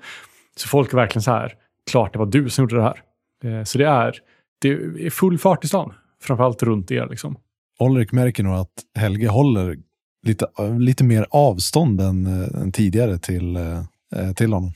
[0.57, 1.53] Så folk är verkligen så här,
[1.91, 3.01] klart det var du som gjorde det här.
[3.43, 4.15] Eh, Så det är,
[4.61, 4.69] det
[5.05, 5.93] är full fart i stan.
[6.21, 7.07] Framförallt runt er.
[7.09, 7.37] Liksom.
[7.79, 9.77] Ulrik märker nog att Helge håller
[10.23, 10.47] lite,
[10.79, 14.71] lite mer avstånd än, eh, än tidigare till, eh, till honom.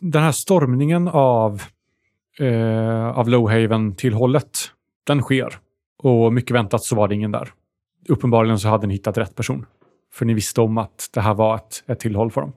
[0.00, 1.62] den här stormningen av,
[2.38, 4.58] eh, av Lowhaven till hållet,
[5.06, 5.58] den sker.
[6.02, 7.48] Och mycket väntat så var det ingen där.
[8.08, 9.66] Uppenbarligen så hade ni hittat rätt person.
[10.12, 12.52] För ni visste om att det här var ett, ett tillhåll för dem.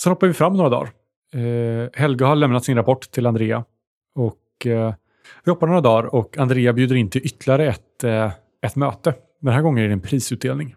[0.00, 0.90] Sen hoppar vi fram några dagar.
[1.34, 3.64] Eh, Helga har lämnat sin rapport till Andrea.
[4.14, 4.94] Och eh,
[5.44, 8.32] vi hoppar några dagar och Andrea bjuder in till ytterligare ett, eh,
[8.66, 9.14] ett möte.
[9.40, 10.74] Den här gången är det en prisutdelning.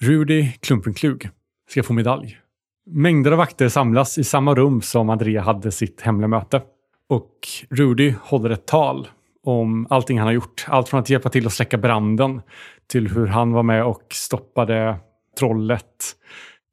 [0.00, 1.28] Rudy Klumpenklug
[1.70, 2.38] ska få medalj.
[2.86, 6.62] Mängder av vakter samlas i samma rum som Andrea hade sitt hemliga möte.
[7.08, 9.08] Och Rudy håller ett tal
[9.42, 10.66] om allting han har gjort.
[10.68, 12.42] Allt från att hjälpa till att släcka branden
[12.86, 14.96] till hur han var med och stoppade
[15.38, 16.16] trollet.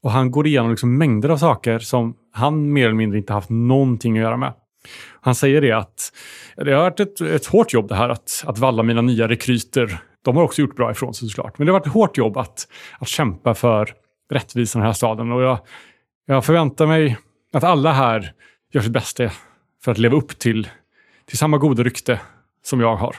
[0.03, 3.49] Och han går igenom liksom mängder av saker som han mer eller mindre inte haft
[3.49, 4.53] någonting att göra med.
[5.21, 6.11] Han säger det att
[6.55, 9.99] det har varit ett, ett hårt jobb det här att, att valla mina nya rekryter.
[10.23, 11.57] De har också gjort bra ifrån sig såklart.
[11.57, 12.67] Men det har varit ett hårt jobb att,
[12.99, 13.89] att kämpa för
[14.31, 15.31] rättvisan i den här staden.
[15.31, 15.59] Och jag,
[16.25, 17.17] jag förväntar mig
[17.53, 18.31] att alla här
[18.73, 19.31] gör sitt bästa
[19.83, 20.67] för att leva upp till,
[21.25, 22.19] till samma goda rykte
[22.63, 23.15] som jag har.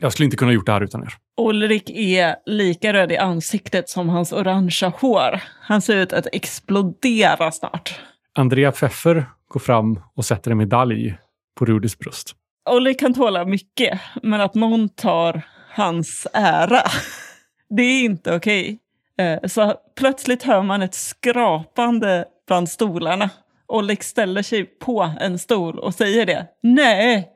[0.00, 1.14] Jag skulle inte kunna gjort det här utan er.
[1.40, 5.40] Ulrik är lika röd i ansiktet som hans orangea hår.
[5.60, 8.00] Han ser ut att explodera snart.
[8.40, 11.16] Andrea Pfeffer går fram och sätter en medalj
[11.58, 12.32] på Rudis bröst.
[12.70, 16.82] Olli kan tåla mycket, men att någon tar hans ära,
[17.70, 18.78] det är inte okej.
[19.18, 19.48] Okay.
[19.48, 23.30] Så plötsligt hör man ett skrapande bland stolarna.
[23.72, 26.46] Ulrik ställer sig på en stol och säger det.
[26.62, 27.28] Nej,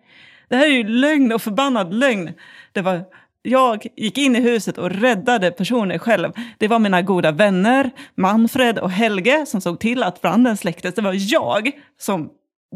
[0.49, 2.33] det här är ju lögn och förbannad lögn.
[2.73, 3.05] Det var
[3.47, 6.33] jag gick in i huset och räddade personer själv.
[6.59, 10.95] Det var mina goda vänner, Manfred och Helge, som såg till att branden släcktes.
[10.95, 12.31] Det var jag som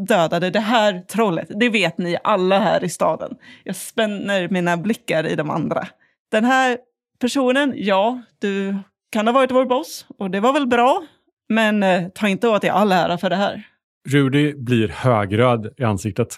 [0.07, 1.47] dödade det här trollet.
[1.59, 3.35] Det vet ni alla här i staden.
[3.63, 5.87] Jag spänner mina blickar i de andra.
[6.31, 6.77] Den här
[7.19, 8.77] personen, ja, du
[9.11, 11.03] kan ha varit vår boss och det var väl bra.
[11.49, 13.67] Men eh, ta inte åt dig all ära för det här.
[14.09, 16.35] Rudy blir högröd i ansiktet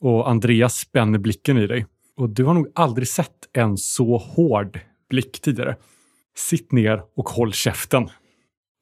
[0.00, 1.86] och Andreas spänner blicken i dig.
[2.18, 5.76] Och du har nog aldrig sett en så hård blick tidigare.
[6.36, 8.08] Sitt ner och håll käften.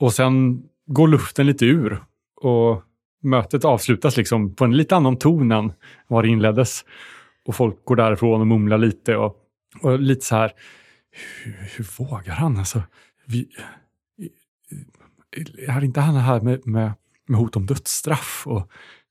[0.00, 2.04] Och sen går luften lite ur
[2.36, 2.82] och
[3.22, 5.72] mötet avslutas liksom på en lite annan ton än
[6.08, 6.84] vad det inleddes.
[7.46, 9.36] Och folk går därifrån och mumlar lite och,
[9.82, 10.52] och lite så här.
[11.44, 12.56] Hur, hur vågar han?
[12.56, 12.82] Alltså,
[13.26, 13.48] vi,
[15.68, 16.92] är inte han här med, med,
[17.26, 18.42] med hot om dödsstraff?
[18.46, 18.70] Och,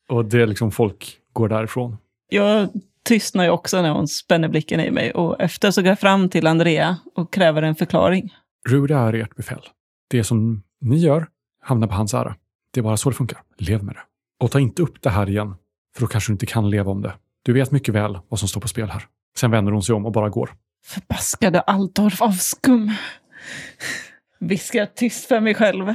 [0.09, 1.97] och det är liksom folk går därifrån.
[2.29, 2.69] Jag
[3.05, 6.29] tystnar ju också när hon spänner blicken i mig och efter så går jag fram
[6.29, 8.33] till Andrea och kräver en förklaring.
[8.69, 9.61] Rudy är ert befäl.
[10.09, 11.27] Det som ni gör
[11.61, 12.35] hamnar på hans ära.
[12.73, 13.39] Det är bara så det funkar.
[13.57, 14.01] Lev med det.
[14.39, 15.55] Och ta inte upp det här igen,
[15.95, 17.13] för då kanske du inte kan leva om det.
[17.43, 19.03] Du vet mycket väl vad som står på spel här.
[19.37, 20.49] Sen vänder hon sig om och bara går.
[20.85, 22.91] Förbaskade Altorf av skum.
[24.39, 25.93] Viskar jag tyst för mig själv.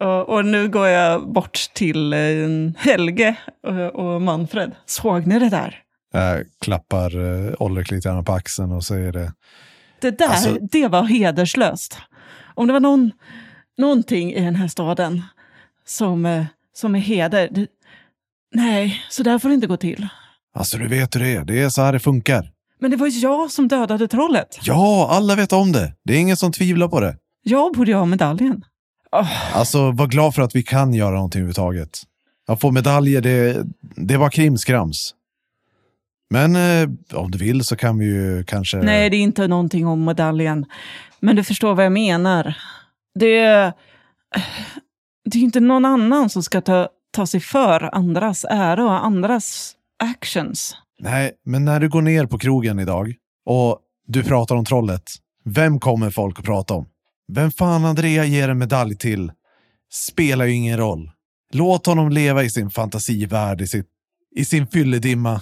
[0.00, 2.18] Och, och nu går jag bort till eh,
[2.76, 4.72] Helge och, och Manfred.
[4.86, 5.81] Såg ni det där?
[6.12, 9.32] Jag klappar uh, Olrik lite grann på axeln och säger det.
[10.00, 11.98] Det där, Alltså- det var hederslöst.
[12.54, 13.10] Om det var någon,
[13.78, 15.22] någonting i den här staden
[15.86, 16.44] som, eh,
[16.74, 17.48] som är heder.
[17.50, 17.66] Det,
[18.54, 20.08] nej, så där får det inte gå till.
[20.54, 22.50] Alltså du vet hur det är, det är så här det funkar.
[22.80, 24.58] Men det var jag som dödade trollet.
[24.62, 25.92] Ja, alla vet om det.
[26.04, 27.16] Det är ingen som tvivlar på det.
[27.42, 28.64] Jag borde ju ha medaljen.
[29.12, 32.02] Åh, Alltså var glad för att vi kan göra någonting överhuvudtaget.
[32.48, 35.14] Att få medaljer, det, det var krimskrams.
[36.32, 38.76] Men eh, om du vill så kan vi ju kanske...
[38.76, 40.66] Nej, det är inte någonting om medaljen.
[41.20, 42.56] Men du förstår vad jag menar.
[43.14, 43.72] Det är,
[45.24, 49.74] det är inte någon annan som ska ta, ta sig för andras ära och andras
[49.98, 50.76] actions.
[50.98, 53.14] Nej, men när du går ner på krogen idag
[53.46, 55.02] och du pratar om trollet,
[55.44, 56.86] vem kommer folk att prata om?
[57.32, 59.32] Vem fan Andrea ger en medalj till
[59.92, 61.10] spelar ju ingen roll.
[61.52, 63.86] Låt honom leva i sin fantasivärld, i, sitt,
[64.36, 65.40] i sin fylledimma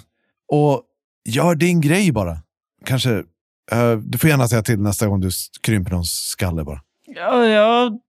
[0.51, 0.81] och
[1.29, 2.37] gör din grej bara.
[2.85, 5.29] Kanske, uh, du får gärna säga till nästa gång du
[5.61, 6.81] krymper någons skalle bara.
[7.15, 7.99] Ja, jag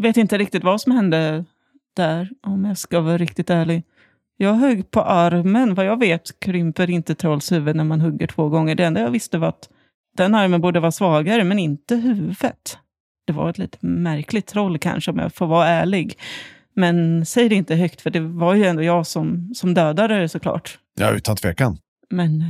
[0.00, 1.44] vet inte riktigt vad som hände
[1.96, 3.82] där, om jag ska vara riktigt ärlig.
[4.36, 5.74] Jag högg på armen.
[5.74, 8.74] Vad jag vet krymper inte trolls huvud när man hugger två gånger.
[8.74, 9.68] Det enda jag visste var att
[10.16, 12.78] den armen borde vara svagare, men inte huvudet.
[13.26, 16.18] Det var ett lite märkligt troll kanske, om jag får vara ärlig.
[16.76, 20.28] Men säg det inte högt, för det var ju ändå jag som, som dödade det
[20.28, 20.78] såklart.
[20.98, 21.78] Ja, utan tvekan.
[22.10, 22.40] Men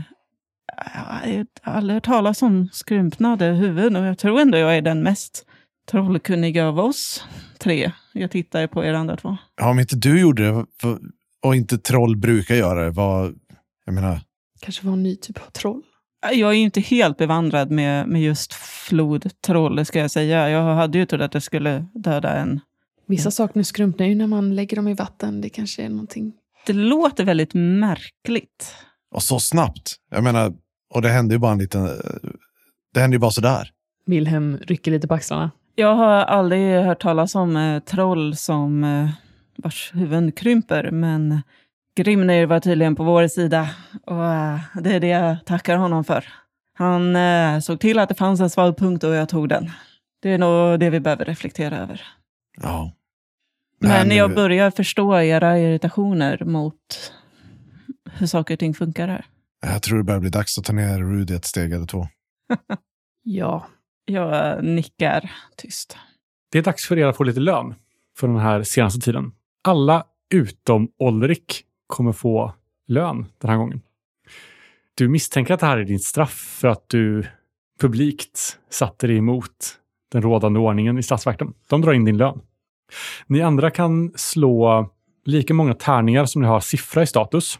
[1.24, 4.82] äh, jag har aldrig hört talas om skrumpnade huvuden och jag tror ändå jag är
[4.82, 5.46] den mest
[5.90, 7.24] trollkunniga av oss
[7.58, 7.92] tre.
[8.12, 9.36] Jag tittar på er andra två.
[9.56, 10.66] Ja, om inte du gjorde det
[11.42, 13.34] och inte troll brukar göra det, vad...
[13.84, 14.20] Jag menar,
[14.60, 15.82] Kanske var en ny typ av troll.
[16.32, 20.50] Jag är ju inte helt bevandrad med, med just flodtroll, ska jag säga.
[20.50, 22.60] Jag hade ju trott att jag skulle döda en.
[23.06, 25.40] Vissa saker skrumpnar ju när man lägger dem i vatten.
[25.40, 26.32] Det kanske är någonting.
[26.66, 28.74] Det låter väldigt märkligt.
[29.14, 29.96] och så snabbt.
[30.10, 30.52] Jag menar,
[30.94, 31.88] och det hände ju bara en liten...
[32.94, 33.70] Det hände ju bara sådär.
[34.06, 35.50] Wilhelm rycker lite på axlarna.
[35.74, 39.08] Jag har aldrig hört talas om eh, troll som eh,
[39.56, 41.42] vars huvuden krymper, men
[41.96, 43.68] Grimnir var tydligen på vår sida
[44.06, 46.24] och eh, det är det jag tackar honom för.
[46.78, 49.70] Han eh, såg till att det fanns en svag punkt och jag tog den.
[50.22, 52.00] Det är nog det vi behöver reflektera över.
[52.62, 52.92] Ja.
[53.78, 57.12] Men nu- jag börjar förstå era irritationer mot
[58.12, 59.26] hur saker och ting funkar här.
[59.60, 62.08] Jag tror det börjar bli dags att ta ner Rudy ett steg eller två.
[63.28, 63.66] Ja.
[64.04, 65.96] Jag nickar tyst.
[66.52, 67.74] Det är dags för er att få lite lön
[68.18, 69.32] för den här senaste tiden.
[69.64, 72.54] Alla utom Olrik kommer få
[72.88, 73.80] lön den här gången.
[74.94, 77.26] Du misstänker att det här är ditt straff för att du
[77.80, 79.78] publikt satte dig emot
[80.12, 81.54] den rådande ordningen i stadsvakten.
[81.68, 82.40] De drar in din lön.
[83.26, 84.88] Ni andra kan slå
[85.24, 87.58] lika många tärningar som ni har siffra i status.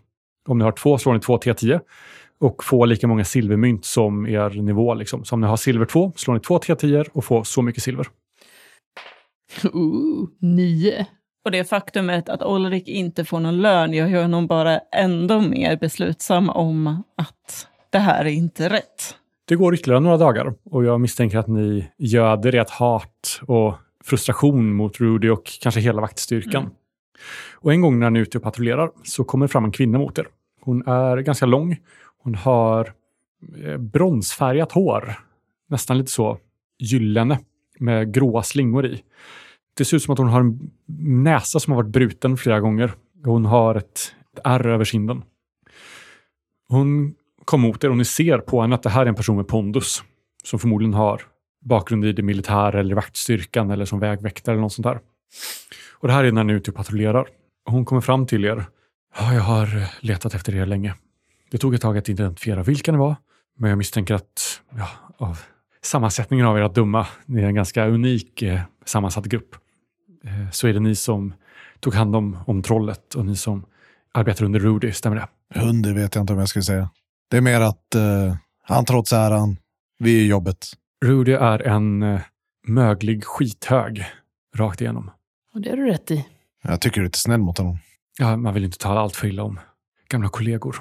[0.48, 1.80] Om ni har två slår ni två T10.
[2.38, 4.94] och få lika många silvermynt som er nivå.
[4.94, 5.24] Liksom.
[5.24, 8.06] Så om ni har silver 2 slår ni två T10 och får så mycket silver.
[9.72, 11.06] Ooh, nio.
[11.44, 16.50] Och det faktumet att Ulrik inte får någon lön gör honom bara ändå mer beslutsam
[16.50, 19.16] om att det här är inte rätt.
[19.48, 23.74] Det går ytterligare några dagar och jag misstänker att ni göder ert hat och
[24.06, 26.62] frustration mot Rudy och kanske hela vaktstyrkan.
[26.62, 26.74] Mm.
[27.54, 30.18] Och en gång när ni är ute och patrullerar så kommer fram en kvinna mot
[30.18, 30.28] er.
[30.60, 31.76] Hon är ganska lång.
[32.22, 32.92] Hon har
[33.64, 35.18] eh, bronsfärgat hår.
[35.68, 36.38] Nästan lite så
[36.78, 37.38] gyllene
[37.78, 39.02] med gråa slingor i.
[39.76, 42.92] Det ser ut som att hon har en näsa som har varit bruten flera gånger.
[43.24, 45.22] Hon har ett, ett ärr över kinden.
[46.68, 47.14] Hon
[47.44, 49.48] kom mot er och ni ser på henne att det här är en person med
[49.48, 50.02] pondus.
[50.44, 51.22] Som förmodligen har
[51.66, 54.98] bakgrund i det militära eller i vaktstyrkan eller som vägväktare eller något sånt där.
[55.98, 57.28] Och det här är när ni är ute och patrullerar.
[57.64, 58.64] Hon kommer fram till er.
[59.18, 60.94] Ja, jag har eh, letat efter er länge.
[61.50, 63.16] Det tog ett tag att identifiera vilka ni var,
[63.58, 65.40] men jag misstänker att ja, av
[65.82, 69.54] sammansättningen av era dumma, ni är en ganska unik eh, sammansatt grupp,
[70.24, 71.34] eh, så är det ni som
[71.80, 73.66] tog hand om, om trollet och ni som
[74.14, 75.28] arbetar under Rudy, stämmer det?
[75.60, 76.90] Under vet jag inte om jag skulle säga.
[77.30, 79.56] Det är mer att eh, han trots äran,
[79.98, 80.66] vi är jobbet.
[81.04, 82.20] Rudy är en eh,
[82.66, 84.06] möglig skithög
[84.56, 85.10] rakt igenom.
[85.54, 86.26] Och det är du rätt i.
[86.62, 87.78] Jag tycker du är lite snäll mot honom.
[88.18, 89.60] Ja, man vill inte tala allt för illa om
[90.08, 90.76] gamla kollegor.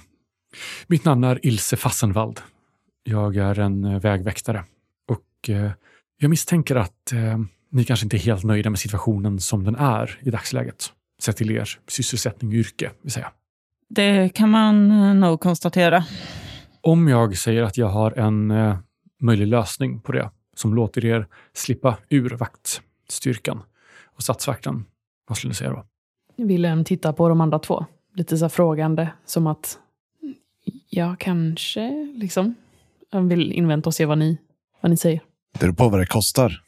[0.88, 2.42] Mitt namn är Ilse Fassenwald.
[3.04, 4.64] Jag är en eh, vägväktare
[5.08, 5.72] och eh,
[6.18, 7.40] jag misstänker att eh,
[7.72, 10.92] ni kanske inte är helt nöjda med situationen som den är i dagsläget.
[11.22, 13.32] Sett till er sysselsättning och yrke, vill säga.
[13.90, 16.06] Det kan man eh, nog konstatera.
[16.82, 18.78] Om jag säger att jag har en eh,
[19.26, 23.64] möjlig lösning på det som låter er slippa ur vaktstyrkan
[24.06, 24.86] och statsvakten,
[25.28, 25.86] vad skulle ni säga då?
[26.44, 27.86] Wilhelm tittar på de andra två.
[28.14, 29.80] Lite så frågande, som att
[30.90, 32.56] ja, kanske, liksom.
[33.12, 34.38] Han vill invänta och se vad ni,
[34.82, 35.22] vad ni säger.
[35.54, 36.62] Det beror på vad det kostar.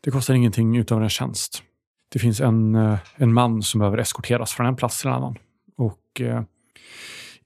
[0.00, 1.62] Det kostar ingenting utöver en tjänst.
[2.08, 5.38] Det finns en, eh, en man som behöver eskorteras från en plats till en annan.
[5.76, 6.42] Och eh,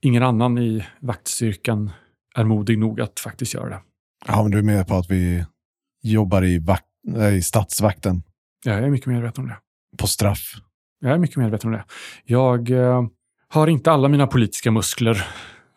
[0.01, 1.91] ingen annan i vaktstyrkan
[2.35, 3.81] är modig nog att faktiskt göra det.
[4.27, 5.45] Ja, men du är med på att vi
[6.03, 6.85] jobbar i, vakt,
[7.33, 8.23] i stadsvakten
[8.65, 9.57] Jag är mycket medveten om det.
[9.97, 10.53] på straff.
[10.99, 11.83] Jag är mycket medveten om det.
[12.23, 13.03] Jag eh,
[13.47, 15.25] har inte alla mina politiska muskler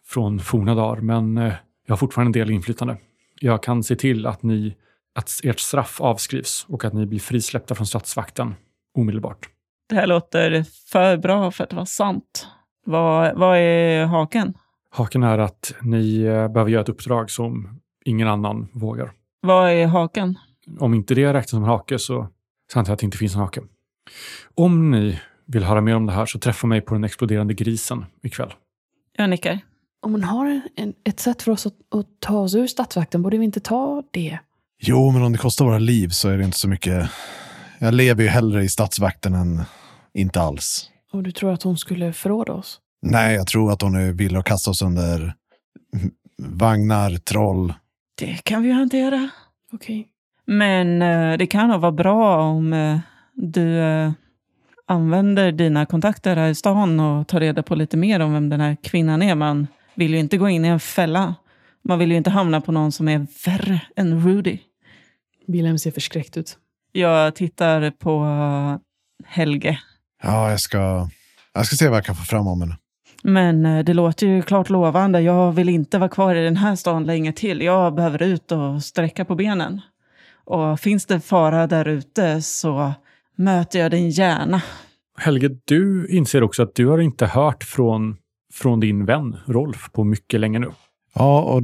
[0.07, 1.53] från forna dagar, men eh,
[1.87, 2.97] jag har fortfarande en del inflytande.
[3.41, 4.77] Jag kan se till att, ni,
[5.15, 8.55] att ert straff avskrivs och att ni blir frisläppta från statsvakten
[8.95, 9.49] omedelbart.
[9.89, 12.47] Det här låter för bra för att vara sant.
[12.87, 14.55] Vad, vad är haken?
[14.91, 19.13] Haken är att ni eh, behöver göra ett uppdrag som ingen annan vågar.
[19.41, 20.39] Vad är haken?
[20.79, 22.29] Om inte det räknas som en hake så,
[22.75, 23.61] antar jag att det inte finns en hake.
[24.55, 28.05] Om ni vill höra mer om det här så träffa mig på den exploderande grisen
[28.23, 28.53] ikväll.
[29.17, 29.61] Jag nickar.
[30.03, 33.39] Om man har en, ett sätt för oss att, att ta oss ur statsvakten, borde
[33.39, 34.39] vi inte ta det?
[34.81, 37.11] Jo, men om det kostar våra liv så är det inte så mycket.
[37.79, 39.63] Jag lever ju hellre i stadsvakten än
[40.15, 40.91] inte alls.
[41.13, 42.81] Och du tror att hon skulle förråda oss?
[43.03, 45.35] Nej, jag tror att hon är villig att kasta oss under
[46.43, 47.75] vagnar, troll.
[48.19, 49.31] Det kan vi hantera.
[49.73, 50.09] Okej.
[50.47, 52.99] Men eh, det kan nog vara bra om eh,
[53.35, 54.13] du eh,
[54.87, 58.61] använder dina kontakter här i stan och tar reda på lite mer om vem den
[58.61, 59.35] här kvinnan är.
[59.35, 61.35] Man vill ju inte gå in i en fälla.
[61.85, 64.59] Man vill ju inte hamna på någon som är värre än Rudy.
[65.47, 66.59] Wilhelm ser förskräckt ut.
[66.93, 68.79] Jag tittar på eh,
[69.27, 69.79] Helge.
[70.23, 71.09] Ja, jag ska,
[71.53, 72.77] jag ska se vad jag kan få fram om henne.
[73.29, 75.21] Men eh, det låter ju klart lovande.
[75.21, 77.63] Jag vill inte vara kvar i den här stan länge till.
[77.63, 79.81] Jag behöver ut och sträcka på benen.
[80.45, 82.93] Och finns det fara där ute så
[83.37, 84.63] möter jag den gärna.
[85.19, 88.17] Helge, du inser också att du har inte hört från,
[88.53, 90.71] från din vän Rolf på mycket länge nu.
[91.15, 91.63] Ja, och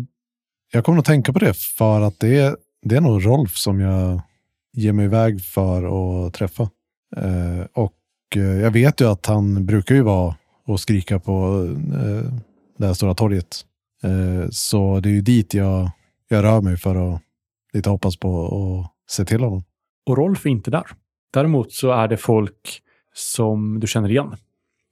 [0.72, 3.80] jag kommer att tänka på det för att det är, det är nog Rolf som
[3.80, 4.20] jag
[4.72, 5.84] ger mig iväg för
[6.26, 6.62] att träffa.
[7.16, 7.92] Eh, och
[8.36, 10.34] eh, jag vet ju att han brukar ju vara
[10.66, 12.32] och skrika på eh,
[12.78, 13.64] det här stora torget.
[14.02, 15.90] Eh, så det är ju dit jag,
[16.28, 17.20] jag rör mig för att
[17.72, 19.64] lite hoppas på och se till honom.
[20.06, 20.86] Och Rolf är inte där.
[21.32, 22.80] Däremot så är det folk
[23.14, 24.36] som du känner igen.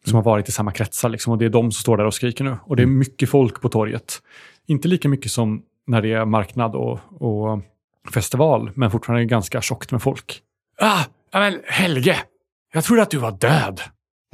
[0.04, 1.08] Som har varit i samma kretsar.
[1.08, 2.56] Liksom, och det är de som står där och skriker nu.
[2.64, 4.22] Och det är mycket folk på torget.
[4.66, 7.60] Inte lika mycket som när det är marknad och, och
[8.14, 10.40] festival, men fortfarande ganska tjockt med folk.
[10.80, 12.16] Ah, men Helge!
[12.72, 13.80] Jag trodde att du var död.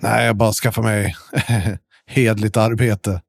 [0.03, 1.17] Nej, jag bara skaffar mig
[2.07, 3.21] hedligt arbete.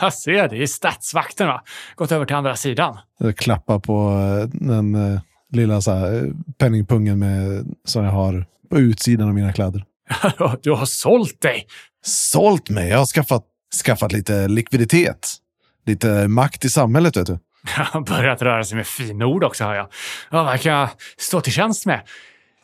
[0.00, 1.62] Jag ser det i statsvakten va?
[1.94, 2.98] Gått över till andra sidan.
[3.18, 5.20] Jag klappar på eh, den eh,
[5.52, 9.84] lilla så här, eh, penningpungen med, som jag har på utsidan av mina kläder.
[10.62, 11.66] Du har sålt dig.
[12.04, 12.88] Sålt mig?
[12.88, 13.44] Jag har skaffat,
[13.84, 15.34] skaffat lite likviditet.
[15.86, 17.38] Lite makt i samhället, vet du.
[17.66, 19.88] Han börjat röra sig med fina ord också, hör jag.
[20.30, 20.88] Ja, vad kan jag
[21.18, 22.00] stå till tjänst med?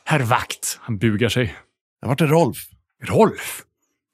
[0.04, 0.78] Herr Vakt.
[0.80, 1.54] Han bugar sig.
[2.00, 2.58] Jag vart är Rolf?
[3.02, 3.62] Rolf?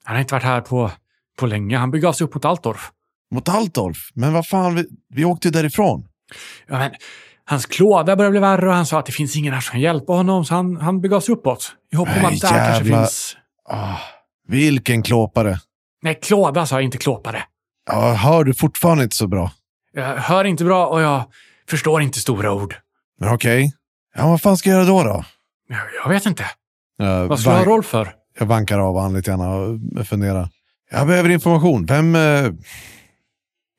[0.03, 0.91] Han har inte varit här på,
[1.39, 1.77] på länge.
[1.77, 2.91] Han begav sig upp mot Altorf.
[3.31, 4.09] Mot Altolf?
[4.13, 6.07] Men vad fan, vi, vi åkte ju därifrån.
[6.67, 6.91] Ja, men,
[7.45, 9.81] hans klåda börjar bli värre och han sa att det finns ingen här som kan
[9.81, 11.71] hjälpa honom, så han, han begav sig uppåt.
[11.91, 13.35] I hopp om att där kanske jävla- finns...
[13.69, 13.95] Ah,
[14.47, 15.59] vilken klåpare.
[16.01, 17.43] Nej, klåda sa jag, inte klåpare.
[17.91, 19.51] Ja, hör du fortfarande inte så bra.
[19.93, 21.23] Jag hör inte bra och jag
[21.69, 22.75] förstår inte stora ord.
[23.25, 23.73] Okej.
[24.15, 25.03] Ja, vad fan ska jag göra då?
[25.03, 25.25] då?
[25.69, 26.45] Jag, jag vet inte.
[26.97, 28.13] Jag, Vad ska jag ha roll för?
[28.39, 29.41] Jag vankar av han lite grann
[29.97, 30.49] och funderar.
[30.91, 31.85] Jag behöver information.
[31.85, 32.51] Vem, eh,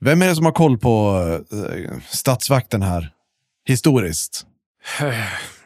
[0.01, 3.12] vem är det som har koll på eh, statsvakten här?
[3.64, 4.46] Historiskt.
[5.01, 5.14] Eh,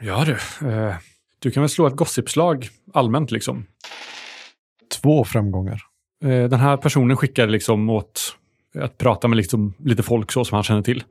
[0.00, 0.38] Ja du.
[1.38, 3.66] Du kan väl slå ett gossipslag allmänt liksom.
[5.02, 5.82] Två framgångar.
[6.20, 8.36] Den här personen skickar liksom åt
[8.78, 11.04] att prata med liksom lite folk så som han känner till.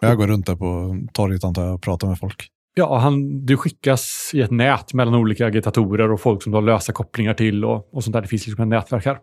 [0.00, 2.48] Jag går runt där på torget antar jag och pratar med folk.
[2.74, 6.62] Ja, han, du skickas i ett nät mellan olika agitatorer och folk som du har
[6.62, 8.20] lösa kopplingar till och, och sånt där.
[8.20, 9.18] Det finns liksom ett nätverk här.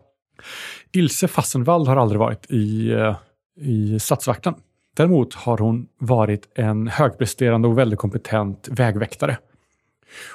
[0.92, 3.16] Ilse Fassenwald har aldrig varit i, eh,
[3.60, 4.54] i statsvakten.
[4.96, 9.38] Däremot har hon varit en högpresterande och väldigt kompetent vägväktare.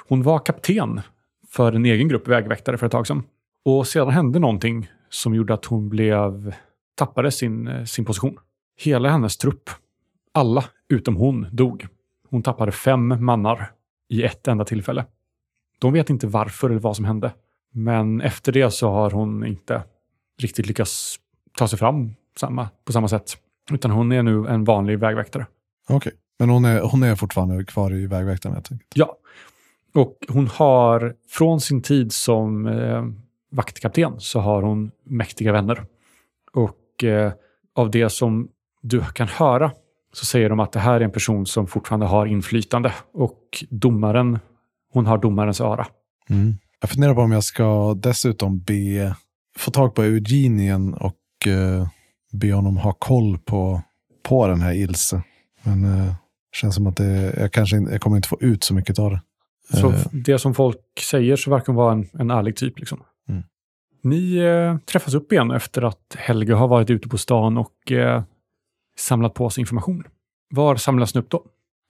[0.08, 1.00] Hon var kapten
[1.50, 3.22] för en egen grupp vägväktare för ett tag sedan.
[3.64, 6.54] Och sedan hände någonting som gjorde att hon blev,
[6.94, 8.38] tappade sin, eh, sin position.
[8.76, 9.70] Hela hennes trupp,
[10.32, 11.86] alla utom hon, dog.
[12.34, 13.70] Hon tappade fem mannar
[14.08, 15.04] i ett enda tillfälle.
[15.78, 17.32] De vet inte varför eller vad som hände.
[17.72, 19.82] Men efter det så har hon inte
[20.38, 21.16] riktigt lyckats
[21.58, 23.36] ta sig fram samma, på samma sätt.
[23.70, 25.46] Utan hon är nu en vanlig vägväktare.
[25.88, 26.12] Okej.
[26.38, 28.92] Men hon är, hon är fortfarande kvar i vägväktaren helt enkelt.
[28.94, 29.16] Ja.
[29.94, 33.04] Och hon har från sin tid som eh,
[33.50, 35.86] vaktkapten så har hon mäktiga vänner.
[36.52, 37.32] Och eh,
[37.74, 38.48] av det som
[38.82, 39.70] du kan höra
[40.14, 42.92] så säger de att det här är en person som fortfarande har inflytande.
[43.14, 44.38] Och domaren,
[44.92, 45.86] hon har domarens öra.
[46.30, 46.54] Mm.
[46.80, 49.14] Jag funderar på om jag ska dessutom be,
[49.58, 51.88] få tag på Eugenien och eh,
[52.32, 53.82] be honom ha koll på,
[54.22, 55.22] på den här Ilse.
[55.62, 56.14] Men eh,
[56.52, 59.20] känns som att det, jag kanske jag kommer inte få ut så mycket av det.
[59.80, 60.00] Så Eh.
[60.12, 62.78] det som folk säger så verkar hon vara en, en ärlig typ.
[62.78, 63.02] Liksom.
[63.28, 63.42] Mm.
[64.02, 68.22] Ni eh, träffas upp igen efter att Helge har varit ute på stan och eh,
[68.98, 70.04] samlat på sig information.
[70.54, 71.42] Var samlas ni upp då?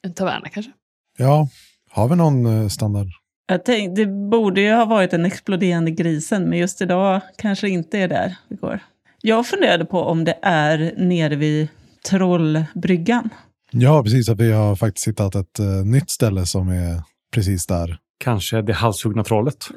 [0.06, 0.72] En taverna kanske?
[1.18, 1.48] Ja,
[1.90, 3.06] har vi någon eh, standard?
[3.46, 7.98] Jag tänkte, det borde ju ha varit den exploderande grisen, men just idag kanske inte
[7.98, 8.80] är där vi går.
[9.22, 11.68] Jag funderade på om det är nere vid
[12.08, 13.30] Trollbryggan.
[13.70, 14.28] Ja, precis.
[14.28, 17.02] Att vi har faktiskt hittat ett eh, nytt ställe som är
[17.34, 17.98] precis där.
[18.18, 19.68] Kanske det halshuggna trollet?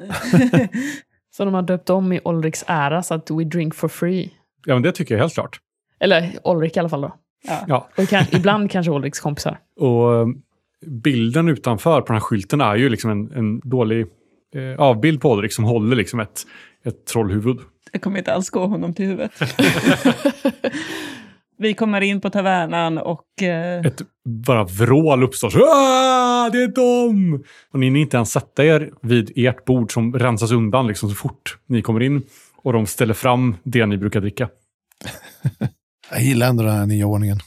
[1.36, 4.30] Så de har döpt om i Olriks ära så att we drink for free.
[4.66, 5.60] Ja, men det tycker jag helt klart.
[6.00, 7.14] Eller Olrik i alla fall då.
[7.48, 7.64] Ja.
[7.68, 7.88] Ja.
[7.96, 9.58] Och kan, ibland kanske Olriks kompisar.
[9.80, 10.26] Och eh,
[10.86, 14.06] bilden utanför på den här skylten är ju liksom en, en dålig
[14.54, 16.46] eh, avbild på Ulrik som håller liksom ett,
[16.84, 17.58] ett trollhuvud.
[17.92, 19.32] Jag kommer inte alls gå honom till huvudet.
[21.58, 23.42] vi kommer in på tavernan och...
[23.42, 25.52] Eh, Ett bara vrål uppstår.
[25.56, 27.44] "Ah, det är de!
[27.72, 31.14] Och ni hinner inte ens sätta er vid ert bord som rensas undan liksom så
[31.14, 32.22] fort ni kommer in.
[32.62, 34.48] Och de ställer fram det ni brukar dricka.
[36.10, 37.38] Jag gillar ändå den här nya ordningen.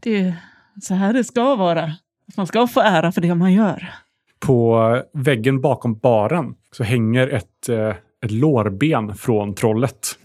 [0.00, 0.36] det är
[0.82, 1.92] så här det ska vara.
[2.36, 3.94] Man ska få ära för det man gör.
[4.40, 10.18] På väggen bakom baren så hänger ett, eh, ett lårben från trollet.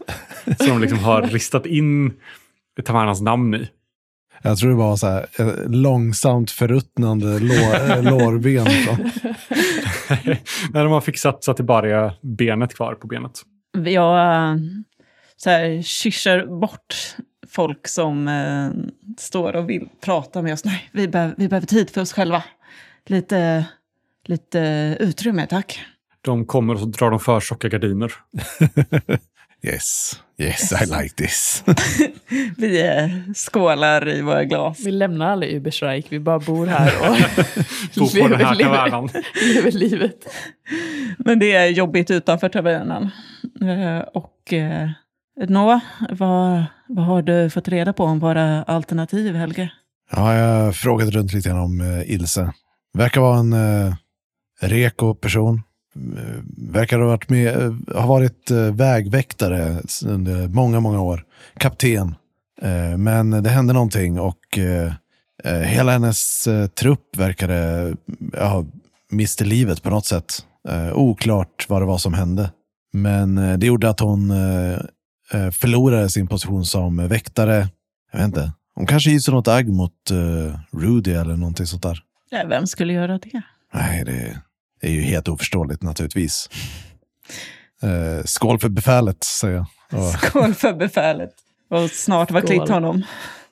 [0.58, 2.14] som de liksom har ristat in
[2.86, 3.70] tavernans namn i.
[4.42, 8.66] Jag tror det var så här, eh, långsamt förruttnande lår, eh, lårben.
[10.74, 13.42] När de har fixat så att det bara är benet kvar på benet.
[13.86, 14.60] Jag
[15.38, 17.16] så här, kyssar bort
[17.50, 18.70] folk som eh,
[19.18, 20.66] står och vill prata med oss.
[20.66, 22.44] Nej, vi, behöver- vi behöver tid för oss själva.
[23.06, 23.66] Lite,
[24.26, 24.60] lite
[25.00, 25.80] utrymme, tack.
[26.22, 28.12] De kommer och så drar de för tjocka gardiner.
[29.62, 31.64] Yes, yes, I like this.
[32.58, 34.80] Vi eh, skålar i våra glas.
[34.86, 37.18] Vi lämnar aldrig Überstreik, vi bara bor här och
[37.96, 39.10] På, på den här tavernan.
[39.56, 40.16] lever livet.
[41.18, 43.10] Men det är jobbigt utanför tavernan.
[43.62, 44.90] Eh, och eh,
[45.48, 49.72] Nå, vad, vad har du fått reda på om våra alternativ, Helge?
[50.12, 52.54] Ja, jag frågade runt lite grann om eh, Ilse.
[52.94, 53.94] Verkar vara en eh,
[54.62, 55.62] reko person.
[55.96, 61.26] Eh, verkar ha varit, med, eh, ha varit eh, vägväktare under många, många år.
[61.58, 62.16] Kapten.
[62.98, 64.60] Men det hände någonting och
[65.64, 66.48] hela hennes
[66.80, 67.92] trupp verkade
[68.34, 68.66] ja,
[69.12, 70.46] miste livet på något sätt.
[70.94, 72.52] Oklart vad det var som hände.
[72.94, 74.34] Men det gjorde att hon
[75.32, 77.68] förlorade sin position som väktare
[78.12, 78.52] Jag vet inte.
[78.76, 82.00] Hon kanske hyser något agg mot eh, Rudy eller någonting sånt där.
[82.30, 83.42] Ja, vem skulle göra det?
[83.74, 84.42] Nej, det,
[84.82, 86.50] det är ju helt oförståeligt naturligtvis.
[87.82, 89.66] Eh, skål för befälet, säger jag.
[90.00, 91.32] Och, Skål för befälet.
[91.70, 93.04] Och snart var klippt honom.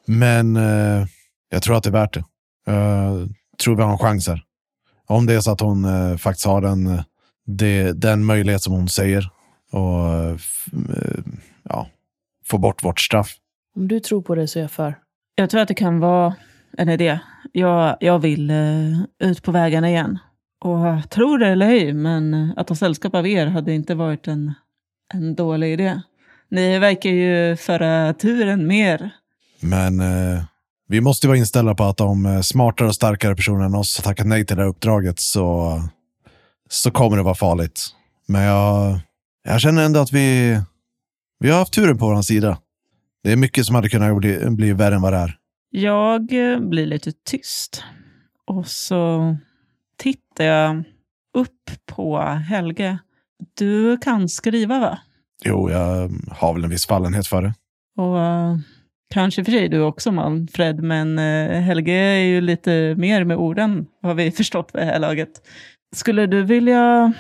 [0.05, 1.05] men eh,
[1.49, 2.23] jag tror att det är värt det.
[2.65, 3.29] Jag
[3.63, 4.43] tror vi har en chans här.
[5.07, 7.01] Om det är så att hon eh, faktiskt har den, eh,
[7.45, 9.29] det, den möjlighet som hon säger.
[9.71, 10.31] Och eh,
[10.73, 11.23] eh,
[12.49, 13.35] få bort vårt straff.
[13.75, 14.95] Om du tror på det så är jag för.
[15.35, 16.35] Jag tror att det kan vara
[16.77, 17.19] en idé.
[17.51, 20.19] Jag, jag vill eh, ut på vägarna igen.
[20.65, 24.27] Och tror det eller ej, men eh, att ha sällskap av er hade inte varit
[24.27, 24.53] en,
[25.13, 26.01] en dålig idé.
[26.49, 29.11] Ni verkar ju föra turen mer.
[29.59, 30.43] Men eh,
[30.87, 34.03] vi måste vara inställda på att om eh, smartare och starkare personer än oss har
[34.03, 35.81] tackat nej till det här uppdraget så,
[36.69, 37.81] så kommer det vara farligt.
[38.27, 38.99] Men jag,
[39.43, 40.59] jag känner ändå att vi,
[41.39, 42.57] vi har haft turen på vår sida.
[43.23, 45.37] Det är mycket som hade kunnat bli, bli värre än vad det är.
[45.69, 47.83] Jag eh, blir lite tyst.
[48.47, 49.35] Och så
[49.97, 50.83] tittar jag
[51.37, 52.99] upp på Helge.
[53.57, 54.99] Du kan skriva va?
[55.45, 57.53] Jo, jag har väl en viss fallenhet för det.
[57.97, 58.57] Och eh,
[59.13, 63.85] kanske för sig du också Manfred, men eh, Helge är ju lite mer med orden,
[64.01, 65.29] har vi förstått vid det här laget.
[65.95, 67.13] Skulle du vilja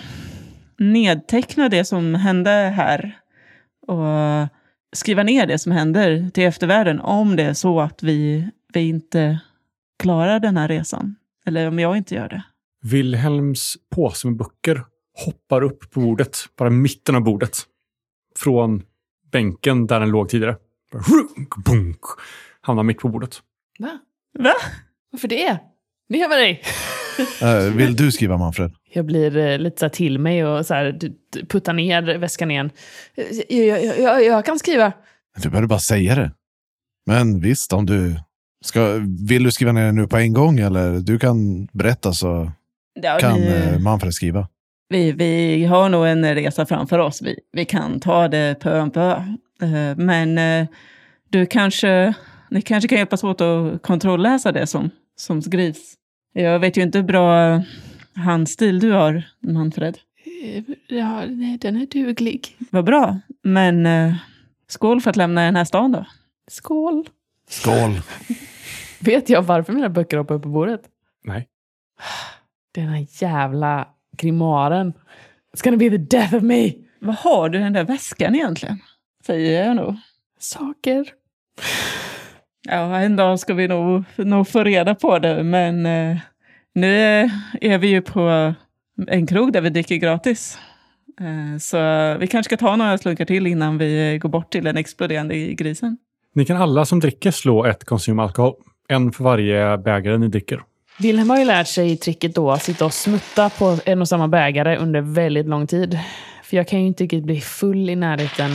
[0.77, 3.17] nedteckna det som hände här
[3.87, 4.47] och
[4.95, 9.39] skriva ner det som händer till eftervärlden om det är så att vi, vi inte
[9.99, 11.15] klarar den här resan?
[11.45, 12.43] Eller om jag inte gör det?
[12.83, 14.83] Wilhelms påse med böcker
[15.25, 17.57] hoppar upp på bordet, bara mitten av bordet.
[18.39, 18.83] Från
[19.31, 20.55] bänken där den låg tidigare.
[20.91, 22.01] Runk, bunk,
[22.61, 23.41] hamnar mitt på bordet.
[23.79, 23.99] Va?
[24.39, 24.53] Va?
[25.11, 25.59] Varför det?
[26.09, 26.63] Ner med dig!
[27.41, 28.71] Eh, vill du skriva Manfred?
[28.97, 30.99] Jag blir eh, lite så här till mig och så här,
[31.49, 32.69] puttar ner väskan igen.
[33.49, 34.91] Jag, jag, jag, jag kan skriva.
[35.43, 36.31] Du behöver bara säga det.
[37.05, 38.15] Men visst, om du
[38.65, 38.93] ska,
[39.27, 42.51] vill du skriva ner det nu på en gång eller du kan berätta så
[43.01, 44.47] Ja, kan vi, eh, Manfred skriva.
[44.89, 47.21] vi, vi har nog en resa framför oss.
[47.21, 49.11] Vi, vi kan ta det pö om pö.
[49.61, 50.39] Eh, Men
[51.29, 52.13] du kanske,
[52.51, 55.93] ni kanske kan hjälpas åt att kontrollläsa det som, som skrivs.
[56.33, 57.61] Jag vet ju inte hur bra
[58.17, 59.97] handstil du har, Manfred.
[60.43, 62.57] Eh, Ja, nej, den är duglig.
[62.71, 63.19] Vad bra.
[63.43, 64.13] Men eh,
[64.67, 66.05] skål för att lämna den här stan då.
[66.47, 67.09] Skål!
[67.49, 68.01] Skål!
[68.99, 70.81] Vet jag varför mina böcker hoppar upp på bordet?
[71.23, 71.47] Nej.
[72.75, 73.87] Den här jävla
[74.17, 74.93] grimaren.
[75.55, 76.71] It's gonna be the death of me!
[76.99, 78.79] Vad har du i den där väskan egentligen?
[79.25, 79.95] Säger jag nog.
[80.39, 81.05] Saker.
[82.63, 86.17] Ja, en dag ska vi nog, nog få reda på det, men eh,
[86.77, 87.29] nu
[87.61, 88.53] är vi ju på
[89.07, 90.57] en krog där vi dricker gratis.
[91.19, 91.77] Eh, så
[92.19, 95.97] vi kanske ska ta några slunkar till innan vi går bort till den exploderande grisen.
[96.35, 98.53] Ni kan alla som dricker slå ett konsum alkohol.
[98.87, 100.61] En för varje bägare ni dricker.
[100.99, 104.27] Wilhelm har ju lärt sig tricket då att sitta och smutta på en och samma
[104.27, 105.99] bägare under väldigt lång tid.
[106.43, 108.51] För jag kan ju inte riktigt bli full i närheten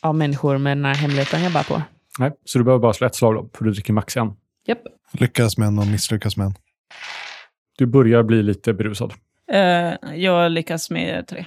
[0.00, 1.82] av människor med den här hemligheten jag bär på.
[2.18, 4.32] Nej, så du behöver bara slå ett slag då, för du dricker max en.
[4.66, 4.82] Japp.
[5.12, 6.54] Lyckas med en och misslyckas med en.
[7.78, 9.12] Du börjar bli lite berusad.
[9.52, 11.46] Eh, jag lyckas med tre.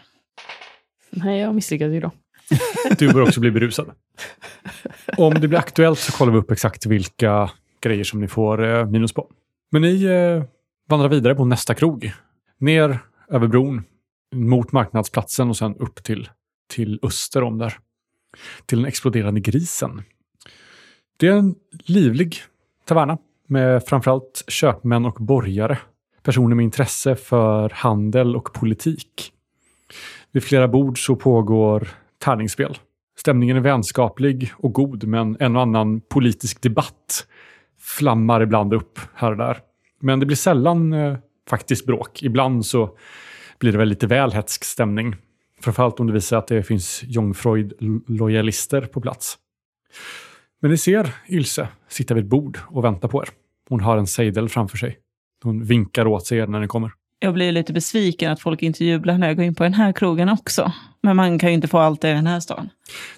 [1.10, 2.12] Nej, jag misslyckades ju då.
[2.98, 3.92] Du börjar också bli berusad.
[5.18, 7.52] Om det blir aktuellt så kollar vi upp exakt vilka
[7.82, 9.28] grejer som ni får eh, minus på.
[9.72, 10.44] Men ni eh,
[10.90, 12.12] vandrar vidare på nästa krog.
[12.58, 13.84] Ner över bron,
[14.36, 16.30] mot marknadsplatsen och sen upp till,
[16.74, 17.78] till öster om där.
[18.66, 20.04] Till den exploderande grisen.
[21.18, 22.38] Det är en livlig
[22.86, 23.18] taverna
[23.48, 25.78] med framförallt köpmän och borgare.
[26.24, 29.34] Personer med intresse för handel och politik.
[30.32, 31.88] Vid flera bord så pågår
[32.24, 32.78] tärningsspel.
[33.18, 37.28] Stämningen är vänskaplig och god, men en och annan politisk debatt
[37.80, 39.58] flammar ibland upp här och där.
[40.00, 41.18] Men det blir sällan eh,
[41.50, 42.24] faktiskt bråk.
[42.24, 42.98] Ibland så
[43.60, 45.16] blir det väl lite väl hetsk stämning.
[45.62, 49.38] Framförallt om det visar att det finns Jungfreud-lojalister på plats.
[50.62, 53.30] Men ni ser Ylse sitta vid ett bord och vänta på er.
[53.70, 54.98] Hon har en sejdel framför sig.
[55.44, 56.92] Hon vinkar åt sig er när ni kommer.
[57.20, 59.92] Jag blir lite besviken att folk inte jublar när jag går in på den här
[59.92, 60.72] krogen också.
[61.04, 62.70] Men man kan ju inte få allt i den här stan.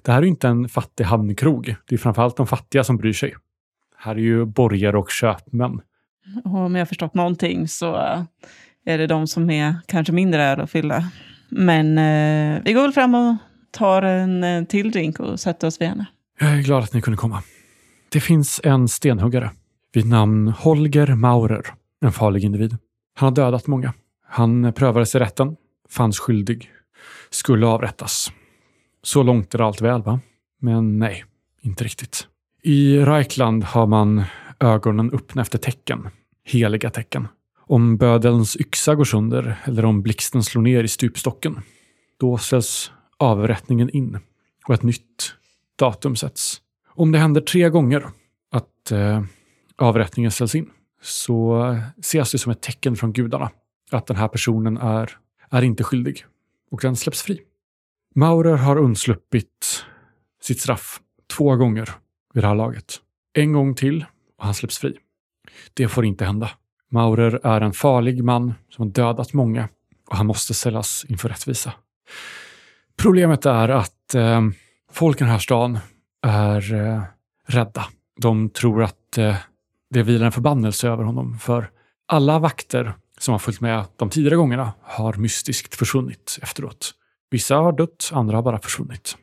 [0.01, 1.75] Det här är ju inte en fattig hamnkrog.
[1.87, 3.35] Det är framförallt de fattiga som bryr sig.
[3.97, 5.81] Här är ju borgare och köpmän.
[6.43, 8.23] Och om jag har förstått någonting så eh,
[8.85, 11.09] är det de som är kanske mindre öl att fylla.
[11.49, 13.35] Men eh, vi går väl fram och
[13.71, 16.05] tar en eh, till drink och sätter oss vid henne.
[16.39, 17.43] Jag är glad att ni kunde komma.
[18.09, 19.51] Det finns en stenhuggare
[19.93, 21.82] vid namn Holger Maurer.
[22.03, 22.77] En farlig individ.
[23.15, 23.93] Han har dödat många.
[24.27, 25.55] Han prövades i rätten,
[25.89, 26.71] fanns skyldig,
[27.29, 28.31] skulle avrättas.
[29.03, 30.19] Så långt är allt väl, va?
[30.59, 31.25] Men nej,
[31.61, 32.27] inte riktigt.
[32.63, 34.23] I Reichland har man
[34.59, 36.09] ögonen öppna efter tecken,
[36.45, 37.27] heliga tecken.
[37.67, 41.61] Om bödelns yxa går sönder eller om blixten slår ner i stupstocken,
[42.19, 44.19] då ställs avrättningen in
[44.67, 45.35] och ett nytt
[45.79, 46.61] datum sätts.
[46.87, 48.03] Om det händer tre gånger
[48.51, 49.23] att eh,
[49.77, 50.69] avrättningen ställs in
[51.03, 53.51] så ses det som ett tecken från gudarna
[53.91, 55.17] att den här personen är,
[55.49, 56.25] är inte skyldig
[56.71, 57.41] och den släpps fri.
[58.15, 59.85] Maurer har undsluppit
[60.41, 60.99] sitt straff
[61.37, 61.89] två gånger
[62.33, 62.95] vid det här laget.
[63.33, 64.05] En gång till
[64.37, 64.97] och han släpps fri.
[65.73, 66.49] Det får inte hända.
[66.91, 69.69] Maurer är en farlig man som har dödat många
[70.09, 71.73] och han måste ställas inför rättvisa.
[72.97, 74.41] Problemet är att eh,
[74.91, 75.79] folk i den här stan
[76.21, 77.03] är eh,
[77.47, 77.85] rädda.
[78.21, 79.35] De tror att eh,
[79.93, 81.69] det vilar en förbannelse över honom för
[82.07, 86.91] alla vakter som har följt med de tidigare gångerna har mystiskt försvunnit efteråt.
[87.31, 89.17] Vissa har dött, andra har bara försvunnit.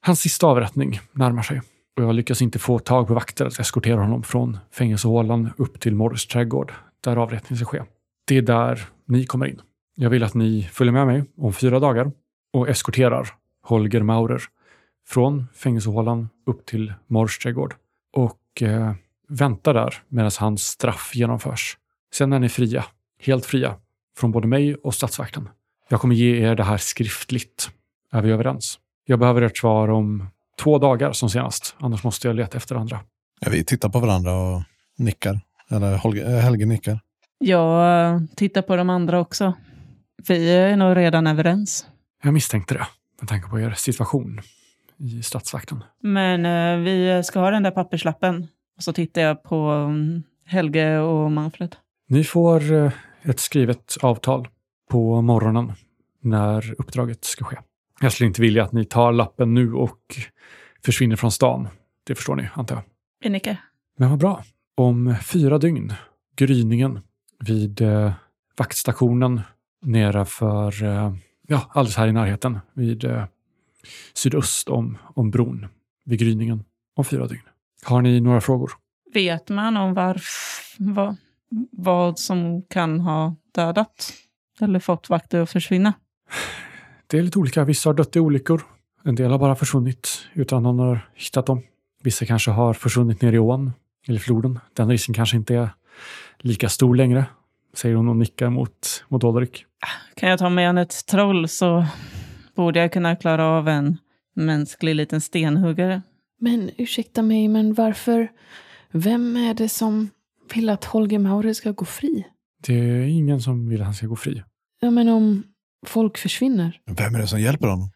[0.00, 1.62] Hans sista avrättning närmar sig
[1.96, 5.94] och jag lyckas inte få tag på vakter att eskortera honom från fängelsehålan upp till
[5.94, 6.72] Morris trädgård
[7.04, 7.82] där avrättningen ska ske.
[8.26, 9.60] Det är där ni kommer in.
[9.96, 12.12] Jag vill att ni följer med mig om fyra dagar
[12.52, 13.28] och eskorterar
[13.62, 14.42] Holger Maurer
[15.06, 17.74] från fängelsehålan upp till Morris trädgård
[18.12, 18.92] och eh,
[19.28, 21.76] väntar där medan hans straff genomförs.
[22.14, 22.84] Sen är ni fria,
[23.20, 23.74] helt fria,
[24.18, 25.48] från både mig och statsvakten.
[25.88, 27.70] Jag kommer ge er det här skriftligt.
[28.12, 28.78] Är vi överens?
[29.04, 30.26] Jag behöver ert svar om
[30.60, 33.00] två dagar som senast, annars måste jag leta efter andra.
[33.40, 34.62] Ja, vi tittar på varandra och
[34.98, 35.40] nickar.
[35.70, 37.00] Eller Holge, eh, Helge nickar.
[37.38, 39.52] Jag eh, tittar på de andra också.
[40.28, 41.86] Vi är nog redan överens.
[42.22, 42.86] Jag misstänkte det,
[43.20, 44.40] med tanke på er situation
[44.96, 45.84] i statsvakten.
[46.02, 48.48] Men eh, vi ska ha den där papperslappen.
[48.82, 51.76] Och så tittar jag på mm, Helge och Manfred.
[52.08, 54.48] Ni får eh, ett skrivet avtal
[54.90, 55.72] på morgonen
[56.20, 57.56] när uppdraget ska ske.
[58.00, 59.98] Jag skulle inte vilja att ni tar lappen nu och
[60.84, 61.68] försvinner från stan.
[62.06, 62.84] Det förstår ni, antar jag.
[63.24, 63.56] Vi nickar.
[63.98, 64.44] Men vad bra.
[64.74, 65.92] Om fyra dygn,
[66.36, 67.00] gryningen,
[67.46, 68.12] vid eh,
[68.58, 69.40] vaktstationen
[69.82, 71.14] nedanför, eh,
[71.48, 73.24] ja, alldeles här i närheten, vid eh,
[74.14, 75.66] sydöst om, om bron,
[76.04, 76.64] vid gryningen,
[76.94, 77.42] om fyra dygn.
[77.84, 78.72] Har ni några frågor?
[79.14, 81.16] Vet man om varf, vad,
[81.72, 84.12] vad som kan ha dödat
[84.60, 85.92] eller fått vakter att försvinna?
[87.06, 87.64] Det är lite olika.
[87.64, 88.62] Vissa har dött i olyckor.
[89.04, 91.62] En del har bara försvunnit utan någon har hittat dem.
[92.02, 93.72] Vissa kanske har försvunnit ner i ån
[94.08, 94.58] eller floden.
[94.72, 95.70] Den risken kanske inte är
[96.38, 97.24] lika stor längre,
[97.74, 99.64] säger hon och nickar mot, mot Ulrik.
[100.16, 101.86] Kan jag ta med en ett troll så
[102.56, 103.98] borde jag kunna klara av en
[104.34, 106.02] mänsklig liten stenhuggare.
[106.42, 108.28] Men ursäkta mig, men varför?
[108.90, 110.10] Vem är det som
[110.54, 112.26] vill att Holger Maurer ska gå fri?
[112.66, 114.42] Det är ingen som vill att han ska gå fri.
[114.80, 115.42] Ja, men om
[115.86, 116.80] folk försvinner?
[116.86, 117.90] Vem är det som hjälper honom?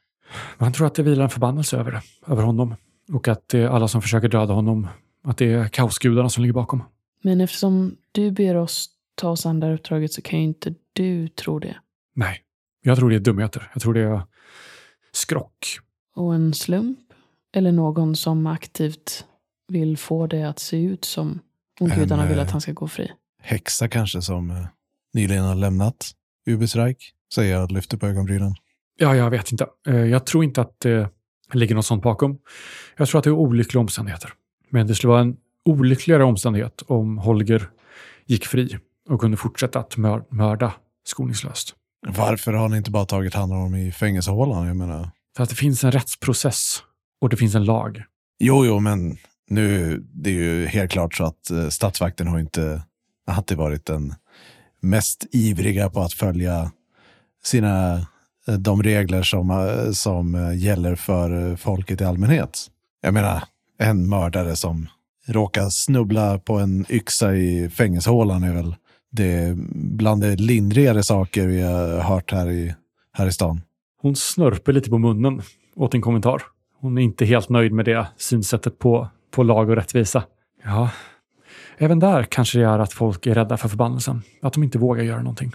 [0.59, 2.75] Man tror att det vilar en förbannelse över över honom.
[3.13, 4.89] Och att det är alla som försöker döda honom,
[5.25, 6.83] att det är kaosgudarna som ligger bakom.
[7.23, 10.75] Men eftersom du ber oss ta oss an det här uppdraget så kan ju inte
[10.93, 11.77] du tro det.
[12.15, 12.43] Nej,
[12.83, 13.71] jag tror det är dumheter.
[13.73, 14.21] Jag tror det är
[15.13, 15.79] skrock.
[16.15, 16.99] Och en slump?
[17.57, 19.25] Eller någon som aktivt
[19.69, 21.41] vill få det att se ut som
[21.81, 23.11] om En, gudarna vill eh, att han ska gå fri.
[23.43, 24.67] Häxa kanske som eh,
[25.15, 26.11] nyligen har lämnat
[26.47, 28.55] Ubisreich, säger jag och lyfter på ögonbrynen.
[28.99, 29.67] Ja, jag vet inte.
[29.89, 31.09] Eh, Jag tror inte att det
[31.53, 32.39] ligger något sånt bakom.
[32.97, 34.31] Jag tror att det är olyckliga omständigheter.
[34.71, 37.69] Men det skulle vara en olyckligare omständighet om Holger
[38.27, 38.79] gick fri
[39.09, 40.73] och kunde fortsätta att mör- mörda
[41.05, 41.75] skoningslöst.
[42.07, 44.67] Varför har ni inte bara tagit hand om honom i fängelsehålan?
[44.67, 46.83] Jag menar, För att det finns en rättsprocess
[47.21, 48.03] och det finns en lag.
[48.39, 49.17] jo, jo, men
[49.49, 52.83] nu, det är ju helt klart så att eh, statsvakten har inte
[53.27, 54.15] alltid varit den
[54.81, 56.71] mest ivriga på att följa
[57.45, 57.95] sina,
[58.49, 62.67] eh, de regler som, eh, som eh, gäller för folket i allmänhet.
[63.01, 63.45] Jag menar,
[63.79, 64.89] en mördare som
[65.27, 68.75] råkar snubbla på en yxa i fängelsehålan är väl
[69.11, 72.75] det bland de lindrigare saker vi har hört här i,
[73.13, 73.61] här i stan.
[74.03, 75.43] Hon snörper lite på munnen
[75.77, 76.43] åt en kommentar.
[76.81, 80.25] Hon är inte helt nöjd med det synsättet på, på lag och rättvisa.
[80.65, 80.91] Ja,
[81.79, 84.23] även där kanske det är att folk är rädda för förbannelsen.
[84.43, 85.53] Att de inte vågar göra någonting.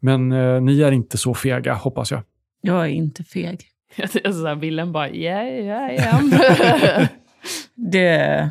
[0.00, 2.22] Men eh, ni är inte så fega, hoppas jag.
[2.60, 3.60] Jag är inte feg.
[4.24, 6.20] Alltså, Wilhelm bara, ja, ja, ja.
[7.74, 8.50] Det,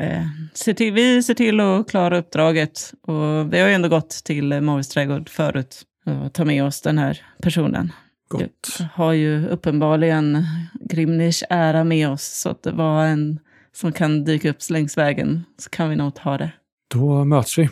[0.00, 0.22] eh,
[0.54, 2.92] ser till, vi ser till att klara uppdraget.
[3.02, 6.98] Och vi har ju ändå gått till Morris trädgård förut och ta med oss den
[6.98, 7.92] här personen.
[8.30, 8.76] Gott.
[8.78, 10.44] Vi har ju uppenbarligen
[10.80, 12.22] Grimnish ära med oss.
[12.22, 13.38] Så att det var en
[13.72, 16.52] som kan dyka upp längs vägen så kan vi nog ta det.
[16.94, 17.68] Då möts vi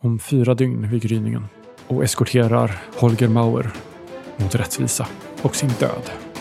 [0.00, 1.44] om fyra dygn vid gryningen
[1.86, 3.72] och eskorterar Holger Mauer
[4.36, 5.08] mot rättvisa
[5.42, 6.31] och sin död.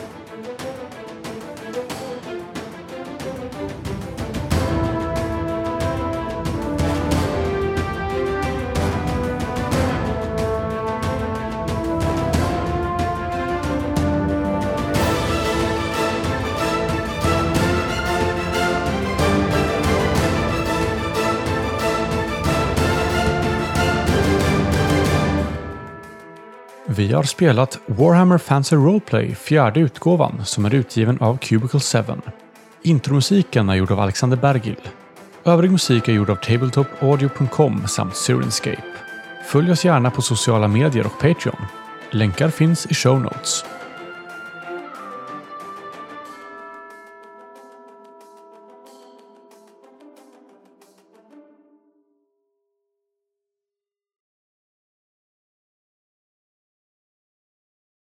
[27.11, 31.97] Vi har spelat Warhammer Fantasy Roleplay fjärde utgåvan som är utgiven av Cubicle 7.
[32.83, 34.75] Intromusiken är gjord av Alexander Bergil.
[35.43, 38.83] Övrig musik är gjord av tabletopaudio.com samt Sirenscape.
[39.45, 41.65] Följ oss gärna på sociala medier och Patreon.
[42.11, 43.65] Länkar finns i show notes.